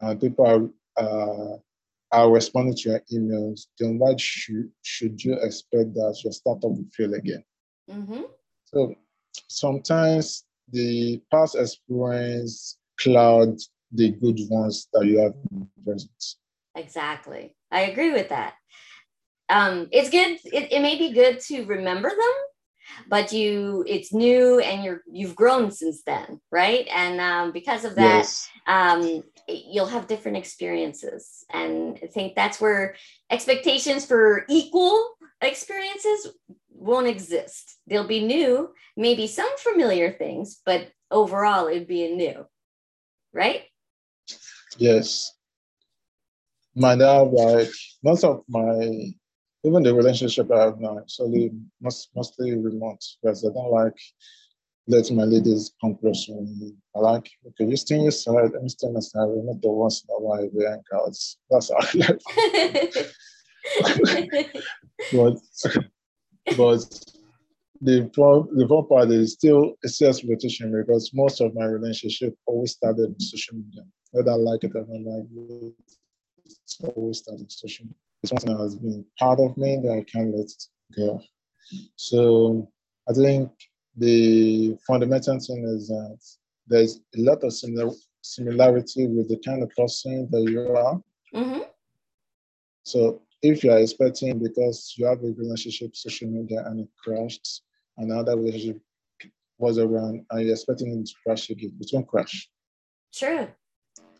and 0.00 0.20
people 0.20 0.46
are 0.46 1.02
uh, 1.02 1.56
are 2.14 2.30
responding 2.30 2.76
to 2.76 2.90
your 2.90 3.00
emails, 3.12 3.66
then 3.78 3.98
why 3.98 4.14
should, 4.16 4.70
should 4.82 5.22
you 5.22 5.34
expect 5.42 5.94
that 5.94 6.20
your 6.22 6.32
startup 6.32 6.70
will 6.70 6.86
fail 6.92 7.14
again? 7.14 7.44
Mm-hmm. 7.90 8.22
So 8.66 8.94
sometimes 9.48 10.44
the 10.70 11.20
past 11.30 11.56
experience 11.56 12.78
cloud 12.98 13.58
the 13.92 14.10
good 14.10 14.38
ones 14.50 14.88
that 14.92 15.06
you 15.06 15.18
have 15.18 15.34
in 15.52 15.68
present. 15.84 16.10
Exactly. 16.74 17.54
I 17.70 17.82
agree 17.82 18.12
with 18.12 18.30
that. 18.30 18.54
Um, 19.48 19.88
it's 19.92 20.10
good. 20.10 20.38
It, 20.44 20.72
it 20.72 20.80
may 20.82 20.98
be 20.98 21.12
good 21.12 21.38
to 21.40 21.64
remember 21.64 22.08
them, 22.08 22.34
but 23.08 23.32
you 23.32 23.84
it's 23.86 24.12
new 24.12 24.58
and 24.60 24.84
you're 24.84 25.02
you've 25.06 25.36
grown 25.36 25.70
since 25.70 26.02
then 26.04 26.40
right 26.50 26.86
and 26.94 27.20
um, 27.20 27.52
because 27.52 27.84
of 27.84 27.94
that 27.94 28.18
yes. 28.18 28.48
um, 28.66 29.22
you'll 29.48 29.86
have 29.86 30.06
different 30.06 30.36
experiences. 30.36 31.44
And 31.52 31.98
i 32.02 32.06
think 32.06 32.34
that's 32.34 32.60
where 32.60 32.96
expectations 33.30 34.06
for 34.06 34.44
equal 34.48 35.14
experiences 35.40 36.28
won't 36.70 37.06
exist. 37.06 37.76
They'll 37.86 38.06
be 38.06 38.24
new 38.24 38.70
maybe 38.96 39.26
some 39.26 39.50
familiar 39.58 40.12
things 40.12 40.60
but 40.64 40.88
overall 41.10 41.66
it'd 41.66 41.88
be 41.88 42.14
new 42.14 42.46
right? 43.34 43.62
Yes. 44.78 45.32
My 46.74 46.96
dad 46.96 47.30
like 47.32 47.70
most 48.02 48.24
of 48.24 48.42
my 48.48 49.12
even 49.64 49.82
the 49.82 49.94
relationship 49.94 50.50
I 50.52 50.64
have 50.64 50.80
now 50.80 50.98
actually 50.98 51.50
most, 51.80 52.10
mostly 52.14 52.56
remote 52.56 53.02
because 53.22 53.44
I 53.44 53.52
don't 53.52 53.70
like 53.70 53.98
letting 54.86 55.16
my 55.16 55.24
ladies 55.24 55.72
close. 55.80 56.30
I 56.94 56.98
like, 56.98 57.30
okay, 57.46 57.64
you 57.70 57.76
stay 57.76 57.96
inside, 57.96 58.54
I'm 58.54 58.68
staying 58.68 58.94
inside, 58.94 59.28
not 59.28 59.62
the 59.62 59.70
once 59.70 60.04
in 60.04 60.10
a 60.14 60.20
while 60.20 60.46
we 60.52 60.64
hang 60.64 60.82
out. 60.94 61.16
That's 61.50 61.70
how 61.70 61.78
I 61.80 61.90
like. 61.94 62.20
but, 65.12 65.36
but 66.56 66.84
the 67.80 68.10
the 68.56 68.66
fun 68.68 68.86
part 68.86 69.10
is 69.10 69.32
still 69.32 69.74
a 69.84 69.88
sales 69.88 70.22
repetition 70.24 70.72
because 70.72 71.10
most 71.14 71.40
of 71.40 71.54
my 71.54 71.64
relationship 71.64 72.34
always 72.46 72.72
started 72.72 73.08
with 73.10 73.22
social 73.22 73.56
media. 73.56 73.82
Whether 74.12 74.32
I 74.32 74.34
like 74.34 74.64
it 74.64 74.72
or 74.74 74.84
not 74.88 75.12
like 75.12 75.24
it, 75.34 75.74
always 76.96 77.18
started 77.18 77.42
with 77.42 77.52
social 77.52 77.86
media. 77.86 77.98
It's 78.22 78.30
something 78.30 78.56
that 78.56 78.62
has 78.62 78.76
been 78.76 79.04
part 79.18 79.40
of 79.40 79.56
me 79.56 79.80
that 79.82 79.92
I 79.92 80.04
can't 80.10 80.34
let 80.34 80.46
go. 80.96 81.20
So 81.96 82.70
I 83.08 83.12
think 83.12 83.50
the 83.96 84.76
fundamental 84.86 85.38
thing 85.38 85.64
is 85.76 85.88
that 85.88 86.18
there's 86.66 87.00
a 87.16 87.20
lot 87.20 87.42
of 87.44 87.52
similar, 87.52 87.92
similarity 88.22 89.06
with 89.06 89.28
the 89.28 89.38
kind 89.44 89.62
of 89.62 89.70
person 89.70 90.28
that 90.30 90.42
you 90.42 90.60
are. 90.74 91.00
Mm-hmm. 91.34 91.60
So 92.82 93.22
if 93.42 93.62
you 93.62 93.72
are 93.72 93.78
expecting 93.78 94.38
because 94.42 94.94
you 94.96 95.06
have 95.06 95.22
a 95.22 95.32
relationship, 95.36 95.94
social 95.94 96.28
media, 96.28 96.64
and 96.66 96.80
it 96.80 96.88
crashed, 97.02 97.62
another 97.98 98.36
relationship 98.36 98.80
was 99.58 99.78
around, 99.78 100.24
and 100.30 100.42
you're 100.42 100.52
expecting 100.52 100.98
it 100.98 101.06
to 101.06 101.14
crash 101.24 101.50
again, 101.50 101.76
it 101.80 101.90
won't 101.92 102.08
crash. 102.08 102.48
True. 103.12 103.48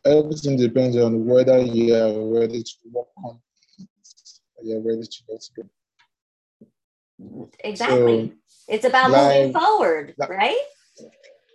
Everything 0.04 0.56
depends 0.56 0.96
on 0.96 1.24
whether 1.24 1.58
you 1.58 1.94
are 1.94 2.40
ready 2.40 2.62
to 2.62 2.72
work 2.92 3.08
on 3.24 3.40
it, 3.78 3.88
you're 4.62 4.82
ready 4.82 5.02
to 5.02 5.22
let 5.28 5.40
go. 5.56 5.62
Exactly. 7.60 8.32
So, 8.46 8.54
it's 8.68 8.84
about 8.84 9.10
like, 9.10 9.36
moving 9.36 9.52
forward, 9.52 10.14
like, 10.18 10.28
right? 10.30 10.56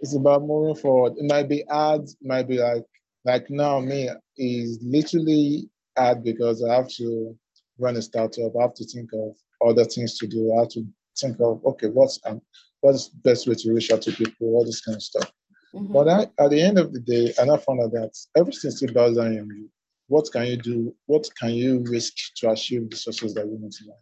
It's 0.01 0.15
about 0.15 0.43
moving 0.43 0.75
forward. 0.75 1.13
It 1.17 1.29
might 1.29 1.49
be 1.49 1.63
hard, 1.69 2.07
might 2.21 2.47
be 2.47 2.59
like 2.59 2.85
like 3.25 3.49
now 3.49 3.79
me 3.79 4.09
is 4.37 4.79
literally 4.81 5.69
hard 5.97 6.23
because 6.23 6.63
I 6.63 6.75
have 6.75 6.89
to 6.89 7.37
run 7.77 7.97
a 7.97 8.01
startup. 8.01 8.53
I 8.57 8.63
have 8.63 8.73
to 8.75 8.85
think 8.85 9.09
of 9.13 9.35
other 9.65 9.85
things 9.85 10.17
to 10.19 10.27
do. 10.27 10.53
I 10.53 10.61
have 10.61 10.69
to 10.69 10.85
think 11.19 11.37
of 11.39 11.63
okay, 11.65 11.87
what's 11.87 12.19
um, 12.25 12.41
what's 12.81 13.09
the 13.09 13.17
best 13.17 13.47
way 13.47 13.55
to 13.55 13.73
reach 13.73 13.91
out 13.91 14.01
to 14.03 14.11
people, 14.11 14.47
all 14.47 14.65
this 14.65 14.81
kind 14.81 14.95
of 14.95 15.03
stuff. 15.03 15.31
Mm-hmm. 15.73 15.93
But 15.93 16.07
I, 16.07 16.43
at 16.43 16.49
the 16.49 16.61
end 16.61 16.79
of 16.79 16.93
the 16.93 16.99
day, 16.99 17.33
and 17.39 17.51
I 17.51 17.57
found 17.57 17.81
out 17.81 17.91
that 17.91 18.17
everything 18.35 18.71
still 18.71 18.93
boils 18.93 19.17
down 19.17 19.37
on 19.37 19.47
you. 19.47 19.69
What 20.07 20.27
can 20.31 20.47
you 20.47 20.57
do? 20.57 20.95
What 21.05 21.29
can 21.39 21.51
you 21.51 21.83
risk 21.87 22.13
to 22.37 22.49
achieve 22.49 22.89
the 22.89 22.95
success 22.95 23.33
that 23.35 23.45
you 23.45 23.57
want 23.57 23.73
to 23.73 23.85
life? 23.85 23.97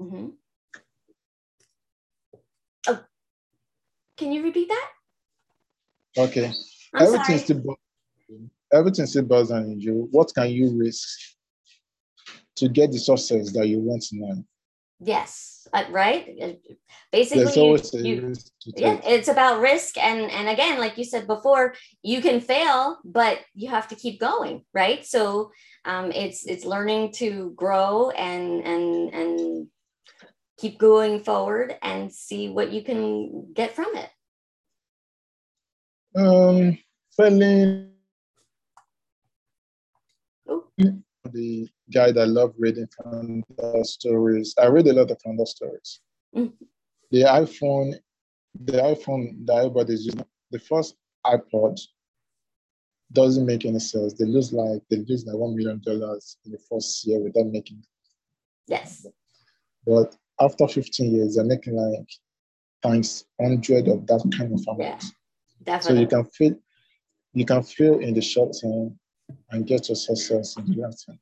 Mm-hmm. 0.00 0.28
Can 4.16 4.32
you 4.32 4.42
repeat 4.42 4.68
that? 4.68 4.88
Okay. 6.16 6.52
I'm 6.94 7.02
everything 7.02 7.38
sorry. 7.38 7.38
still 7.38 7.78
everything 8.72 9.06
still 9.06 9.24
boils 9.24 9.48
down 9.48 9.64
in 9.64 9.80
you. 9.80 10.08
What 10.10 10.32
can 10.34 10.50
you 10.50 10.78
risk 10.78 11.18
to 12.56 12.68
get 12.68 12.92
the 12.92 12.98
success 12.98 13.52
that 13.52 13.66
you 13.66 13.80
want 13.80 14.04
in 14.12 14.20
life? 14.20 14.44
Yes, 15.00 15.66
uh, 15.72 15.84
right. 15.90 16.60
Basically, 17.10 17.52
you, 17.52 17.78
you, 17.94 18.34
yeah, 18.76 19.00
it's 19.04 19.26
about 19.26 19.60
risk, 19.60 19.98
and 19.98 20.30
and 20.30 20.48
again, 20.48 20.78
like 20.78 20.96
you 20.96 21.04
said 21.04 21.26
before, 21.26 21.74
you 22.04 22.22
can 22.22 22.40
fail, 22.40 22.98
but 23.04 23.40
you 23.54 23.68
have 23.68 23.88
to 23.88 23.96
keep 23.96 24.20
going, 24.20 24.64
right? 24.72 25.04
So, 25.04 25.50
um, 25.84 26.12
it's 26.12 26.46
it's 26.46 26.64
learning 26.64 27.14
to 27.14 27.52
grow 27.56 28.10
and 28.10 28.62
and 28.64 29.12
and 29.12 29.66
keep 30.58 30.78
going 30.78 31.22
forward 31.22 31.76
and 31.82 32.12
see 32.12 32.48
what 32.48 32.72
you 32.72 32.82
can 32.82 33.52
get 33.52 33.74
from 33.74 33.90
it? 33.94 34.10
Um, 36.14 36.78
failing. 37.16 37.88
The 41.32 41.68
guy 41.92 42.10
that 42.12 42.26
loved 42.26 42.56
reading 42.58 42.88
founder 43.02 43.84
stories. 43.84 44.54
I 44.58 44.66
read 44.66 44.88
a 44.88 44.92
lot 44.92 45.10
of 45.10 45.20
founder 45.22 45.46
stories. 45.46 46.00
Mm-hmm. 46.36 46.64
The 47.10 47.22
iPhone, 47.22 47.94
the 48.64 48.72
iPhone 48.72 49.46
that 49.46 49.56
everybody's 49.56 50.04
using, 50.04 50.24
the 50.50 50.58
first 50.58 50.96
iPod 51.24 51.80
doesn't 53.12 53.46
make 53.46 53.64
any 53.64 53.78
sense. 53.78 54.14
They 54.14 54.24
lose 54.24 54.52
like 54.52 54.82
they 54.90 54.96
lose 54.96 55.26
like 55.26 55.36
one 55.36 55.54
million 55.54 55.80
dollars 55.84 56.38
in 56.44 56.52
the 56.52 56.58
first 56.58 57.06
year 57.06 57.20
without 57.20 57.46
making. 57.46 57.82
Yes. 58.66 59.06
But 59.86 60.16
after 60.42 60.66
15 60.66 61.14
years, 61.14 61.36
they're 61.36 61.44
making 61.44 61.76
like 61.76 62.08
times 62.82 63.24
100 63.36 63.88
of 63.88 64.06
that 64.06 64.32
kind 64.36 64.52
of 64.52 64.60
amount. 64.68 65.04
Yeah. 65.66 65.78
So 65.78 65.92
you 65.94 66.06
can 66.06 66.24
feel 66.24 66.54
you 67.34 67.44
can 67.44 67.62
feel 67.62 67.98
in 68.00 68.14
the 68.14 68.20
short 68.20 68.54
term 68.60 68.98
and 69.50 69.66
get 69.66 69.88
your 69.88 69.96
success 69.96 70.56
in 70.56 70.66
the 70.66 70.82
long 70.82 70.92
term. 70.92 71.18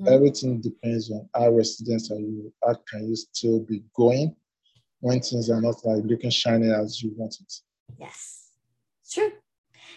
Mm-hmm. 0.00 0.08
Everything 0.08 0.60
depends 0.60 1.10
on 1.10 1.28
how 1.34 1.50
resident 1.50 2.02
are 2.10 2.18
you, 2.18 2.52
how 2.64 2.74
can 2.90 3.08
you 3.08 3.16
still 3.16 3.60
be 3.60 3.82
going 3.94 4.34
when 5.00 5.20
things 5.20 5.50
are 5.50 5.60
not 5.60 5.76
like 5.84 6.04
looking 6.04 6.30
shiny 6.30 6.70
as 6.70 7.02
you 7.02 7.12
want 7.16 7.36
it. 7.40 7.52
Yes, 7.98 8.50
it's 9.02 9.12
true. 9.12 9.32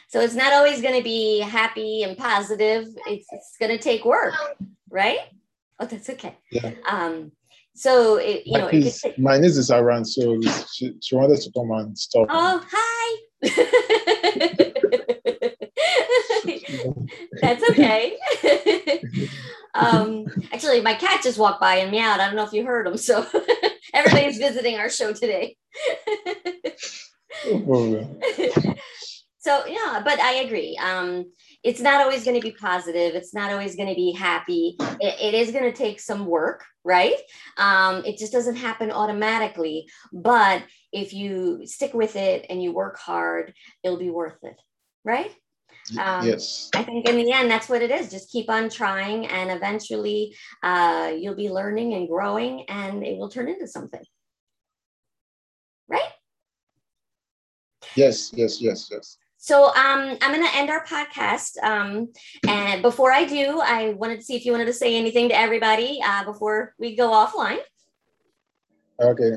So 0.08 0.22
it's 0.22 0.36
not 0.36 0.54
always 0.54 0.82
going 0.82 0.98
to 0.98 1.04
be 1.04 1.40
happy 1.40 2.04
and 2.04 2.18
positive. 2.18 2.88
It's, 3.08 3.26
it's 3.32 3.56
going 3.60 3.72
to 3.72 3.78
take 3.78 4.06
work, 4.06 4.34
right? 4.90 5.20
Oh, 5.80 5.86
that's 5.86 6.10
okay. 6.10 6.38
Yeah. 6.52 6.72
Um, 6.90 7.32
so 7.76 8.18
it, 8.18 8.44
you 8.46 8.58
know, 8.58 8.70
niece, 8.70 9.02
take... 9.02 9.18
my 9.18 9.38
niece 9.38 9.58
is 9.58 9.72
around, 9.72 10.06
so 10.06 10.40
she, 10.74 10.94
she 11.02 11.16
wanted 11.16 11.42
to 11.42 11.52
come 11.52 11.72
and 11.72 11.98
stop. 11.98 12.28
Oh, 12.30 12.64
hi. 12.70 13.18
That's 17.42 17.70
okay. 17.72 18.18
um, 19.74 20.26
actually, 20.52 20.82
my 20.82 20.94
cat 20.94 21.22
just 21.24 21.38
walked 21.38 21.62
by 21.62 21.76
and 21.78 21.92
meowed. 21.92 22.20
I 22.20 22.28
don't 22.28 22.36
know 22.36 22.46
if 22.46 22.54
you 22.54 22.66
heard 22.66 22.88
him. 22.88 22.98
So 22.98 23.26
everybody's 23.94 24.38
visiting 24.38 24.78
our 24.78 24.90
show 24.90 25.14
today. 25.14 25.58
so 29.40 29.66
yeah, 29.66 30.02
but 30.04 30.20
I 30.20 30.42
agree. 30.46 30.78
Um, 30.82 31.32
it's 31.64 31.80
not 31.80 32.02
always 32.02 32.26
going 32.26 32.40
to 32.40 32.46
be 32.46 32.56
positive. 32.56 33.16
It's 33.16 33.34
not 33.34 33.52
always 33.52 33.76
going 33.76 33.90
to 33.90 33.96
be 33.96 34.12
happy. 34.12 34.76
it, 34.80 35.16
it 35.22 35.34
is 35.34 35.52
going 35.52 35.64
to 35.64 35.72
take 35.72 36.00
some 36.00 36.26
work, 36.26 36.66
right? 36.84 37.16
Um, 37.58 38.04
it 38.06 38.18
just 38.18 38.34
doesn't 38.34 38.58
happen 38.58 38.92
automatically. 38.92 39.88
But 40.12 40.64
if 40.92 41.14
you 41.14 41.66
stick 41.66 41.94
with 41.94 42.16
it 42.16 42.46
and 42.50 42.62
you 42.62 42.74
work 42.74 43.00
hard, 43.00 43.54
it'll 43.82 43.98
be 43.98 44.10
worth 44.10 44.44
it, 44.44 44.60
right? 45.06 45.32
Um, 45.98 46.26
yes. 46.26 46.70
I 46.76 46.84
think 46.84 47.08
in 47.08 47.18
the 47.18 47.32
end, 47.32 47.50
that's 47.50 47.70
what 47.70 47.82
it 47.82 47.92
is. 47.92 48.10
Just 48.10 48.32
keep 48.32 48.50
on 48.50 48.70
trying, 48.70 49.28
and 49.28 49.52
eventually 49.52 50.36
uh, 50.62 51.14
you'll 51.18 51.36
be 51.36 51.50
learning 51.50 51.94
and 51.94 52.08
growing, 52.08 52.64
and 52.70 53.06
it 53.06 53.18
will 53.18 53.30
turn 53.30 53.50
into 53.50 53.68
something. 53.68 54.04
Right? 55.90 56.10
Yes, 57.96 58.32
yes, 58.34 58.62
yes, 58.62 58.90
yes. 58.92 59.18
So 59.44 59.66
um, 59.66 60.18
I'm 60.22 60.32
going 60.32 60.42
to 60.42 60.56
end 60.58 60.70
our 60.70 60.86
podcast. 60.86 61.62
Um, 61.62 62.14
and 62.48 62.82
before 62.82 63.12
I 63.12 63.26
do, 63.26 63.60
I 63.60 63.90
wanted 63.90 64.20
to 64.20 64.24
see 64.24 64.38
if 64.38 64.46
you 64.46 64.54
wanted 64.54 64.68
to 64.68 64.74
say 64.74 64.96
anything 64.96 65.28
to 65.28 65.38
everybody 65.38 66.00
uh, 66.02 66.24
before 66.24 66.74
we 66.80 66.96
go 66.96 67.10
offline. 67.10 67.58
Okay. 69.02 69.34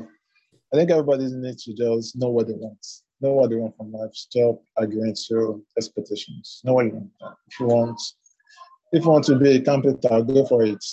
I 0.73 0.77
think 0.77 0.91
everybody 0.91 1.25
needs 1.25 1.65
to 1.65 1.73
just 1.73 2.15
know 2.15 2.29
what 2.29 2.47
they 2.47 2.53
want. 2.53 2.77
Know 3.19 3.33
what 3.33 3.49
they 3.49 3.57
want 3.57 3.75
from 3.75 3.91
life. 3.91 4.13
Stop 4.13 4.63
arguing 4.77 5.13
to 5.27 5.61
expectations. 5.77 6.61
Know 6.63 6.75
what 6.75 6.85
you 6.85 6.91
want. 6.93 7.11
If 7.49 7.59
you 7.59 7.65
want, 7.65 8.01
if 8.93 9.03
you 9.03 9.09
want 9.09 9.25
to 9.25 9.35
be 9.35 9.57
a 9.57 9.61
carpenter, 9.61 10.23
go 10.23 10.45
for 10.45 10.63
it. 10.63 10.85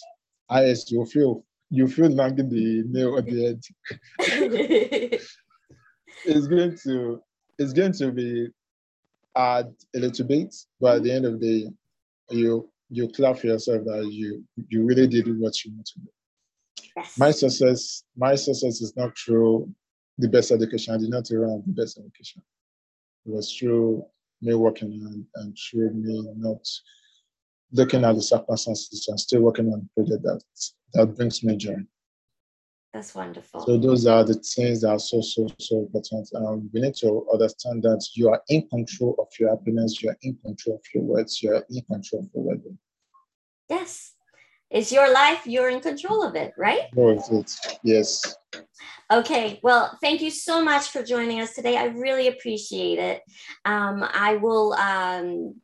Yes, 0.51 0.91
you 0.91 1.07
feel 1.07 1.45
you 1.71 1.87
feel 1.87 2.09
nagging 2.09 2.49
the 2.49 2.83
nail 2.89 3.17
at 3.17 3.27
the 3.27 3.47
edge. 3.47 3.73
it's 6.25 6.49
going 6.49 6.77
to 6.83 7.23
it's 7.61 7.73
going 7.73 7.93
to 7.93 8.11
be 8.11 8.49
add 9.37 9.73
a 9.95 9.99
little 9.99 10.27
bit, 10.27 10.55
but 10.81 10.97
at 10.97 11.03
the 11.03 11.13
end 11.13 11.27
of 11.27 11.41
the 11.41 11.65
day, 11.65 11.71
you 12.31 12.69
you 12.91 13.09
clap 13.09 13.39
for 13.39 13.49
yourself 13.49 13.85
that 13.85 14.09
you 14.11 14.45
you 14.69 14.85
really 14.85 15.07
did 15.07 15.27
what 15.39 15.65
you 15.65 15.73
want 15.73 15.87
to 15.87 16.01
do. 16.01 16.09
Yes. 16.97 17.19
My 17.19 17.31
success, 17.31 18.05
my 18.17 18.35
success 18.35 18.81
is 18.81 18.95
not 18.97 19.17
through 19.19 19.73
the 20.19 20.29
best 20.29 20.53
education. 20.53 20.95
I 20.95 20.99
did 20.99 21.11
not 21.11 21.29
run 21.33 21.63
the 21.67 21.73
best 21.73 21.99
education. 21.99 22.43
It 23.27 23.33
was 23.33 23.53
through 23.53 24.05
me 24.43 24.55
working 24.55 24.93
and, 24.93 25.25
and 25.37 25.57
through 25.59 25.91
me 25.95 26.29
not 26.37 26.67
looking 27.73 28.05
at 28.05 28.15
the 28.15 28.23
circumstances 28.23 29.07
and 29.09 29.19
still 29.19 29.43
working 29.43 29.73
on 29.73 29.89
the 29.97 30.05
project 30.05 30.23
that 30.23 30.43
that 30.95 31.17
brings 31.17 31.43
me 31.43 31.57
joy. 31.57 31.77
That's 32.95 33.13
wonderful. 33.13 33.67
So 33.67 33.77
those 33.77 34.07
are 34.07 34.23
the 34.23 34.35
things 34.35 34.83
that 34.83 34.91
are 34.91 35.01
so 35.01 35.21
so 35.21 35.49
so 35.59 35.81
important. 35.81 36.29
Um, 36.37 36.71
we 36.73 36.81
need 36.81 36.95
to 37.03 37.27
understand 37.33 37.83
that 37.83 38.07
you 38.15 38.29
are 38.29 38.41
in 38.49 38.69
control 38.69 39.17
of 39.19 39.27
your 39.37 39.51
happiness. 39.51 40.01
You 40.01 40.11
are 40.11 40.19
in 40.23 40.37
control 40.37 40.77
of 40.77 40.85
your 40.95 41.03
words. 41.03 41.43
You 41.43 41.55
are 41.55 41.67
in 41.69 41.83
control 41.83 42.23
of 42.23 42.31
your 42.33 42.45
well-being. 42.45 42.79
Yes, 43.69 44.13
it's 44.71 44.93
your 44.93 45.13
life. 45.13 45.45
You're 45.45 45.71
in 45.71 45.81
control 45.81 46.23
of 46.23 46.37
it, 46.37 46.53
right? 46.57 46.83
Yes. 47.83 48.37
Okay. 49.11 49.59
Well, 49.65 49.99
thank 50.01 50.23
you 50.23 50.31
so 50.31 50.63
much 50.63 50.91
for 50.91 51.03
joining 51.03 51.41
us 51.41 51.53
today. 51.53 51.77
I 51.77 51.87
really 51.87 52.29
appreciate 52.29 53.01
it. 53.01 53.23
Um, 53.65 54.09
I 54.09 54.37
will 54.37 54.73
um, 54.75 55.57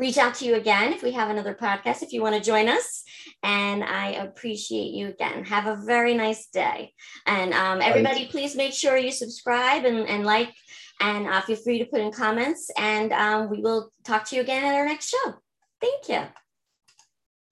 reach 0.00 0.16
out 0.16 0.34
to 0.36 0.46
you 0.46 0.54
again 0.54 0.92
if 0.92 1.02
we 1.02 1.12
have 1.12 1.28
another 1.28 1.54
podcast, 1.54 2.02
if 2.02 2.12
you 2.12 2.22
want 2.22 2.34
to 2.34 2.40
join 2.40 2.68
us. 2.68 3.04
And 3.42 3.84
I 3.84 4.12
appreciate 4.12 4.92
you 4.92 5.08
again. 5.08 5.44
Have 5.44 5.66
a 5.66 5.76
very 5.84 6.14
nice 6.14 6.46
day. 6.46 6.94
And 7.26 7.52
um, 7.52 7.80
everybody, 7.82 8.26
please 8.26 8.56
make 8.56 8.72
sure 8.72 8.96
you 8.96 9.12
subscribe 9.12 9.84
and, 9.84 10.08
and 10.08 10.24
like, 10.24 10.52
and 11.00 11.26
uh, 11.26 11.40
feel 11.42 11.56
free 11.56 11.78
to 11.78 11.84
put 11.84 12.00
in 12.00 12.12
comments. 12.12 12.70
And 12.78 13.12
um, 13.12 13.50
we 13.50 13.60
will 13.60 13.92
talk 14.04 14.24
to 14.28 14.36
you 14.36 14.42
again 14.42 14.64
at 14.64 14.74
our 14.74 14.86
next 14.86 15.10
show. 15.10 15.34
Thank 15.80 16.08
you. 16.08 16.22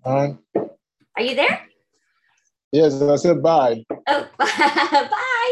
Hi. 0.05 0.37
Are 1.17 1.23
you 1.23 1.35
there? 1.35 1.67
Yes, 2.73 3.01
I 3.01 3.17
said 3.17 3.43
bye. 3.43 3.85
Oh, 4.07 4.29
bye. 4.39 5.35